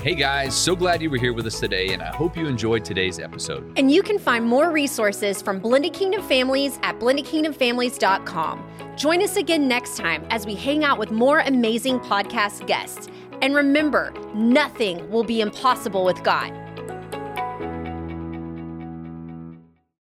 Hey 0.02 0.16
guys, 0.16 0.56
so 0.56 0.76
glad 0.76 1.02
you 1.02 1.10
were 1.10 1.18
here 1.18 1.34
with 1.34 1.46
us 1.48 1.60
today, 1.60 1.90
and 1.92 2.02
I 2.02 2.16
hope 2.16 2.38
you 2.38 2.48
enjoyed 2.48 2.86
today's 2.86 3.20
episode. 3.20 3.74
And 3.78 3.92
you 3.92 4.02
can 4.02 4.18
find 4.18 4.46
more 4.46 4.72
resources 4.72 5.42
from 5.42 5.60
Blended 5.60 5.94
Kingdom 5.94 6.22
Families 6.22 6.80
at 6.84 6.98
blendedkingdomfamilies.com. 7.00 8.64
Join 8.96 9.22
us 9.22 9.36
again 9.36 9.68
next 9.68 9.98
time 9.98 10.26
as 10.30 10.46
we 10.46 10.56
hang 10.56 10.84
out 10.84 10.98
with 10.98 11.12
more 11.12 11.40
amazing 11.40 12.00
podcast 12.00 12.66
guests. 12.68 13.10
And 13.42 13.54
remember, 13.54 14.14
nothing 14.34 15.10
will 15.12 15.24
be 15.24 15.42
impossible 15.42 16.06
with 16.06 16.24
God. 16.24 16.54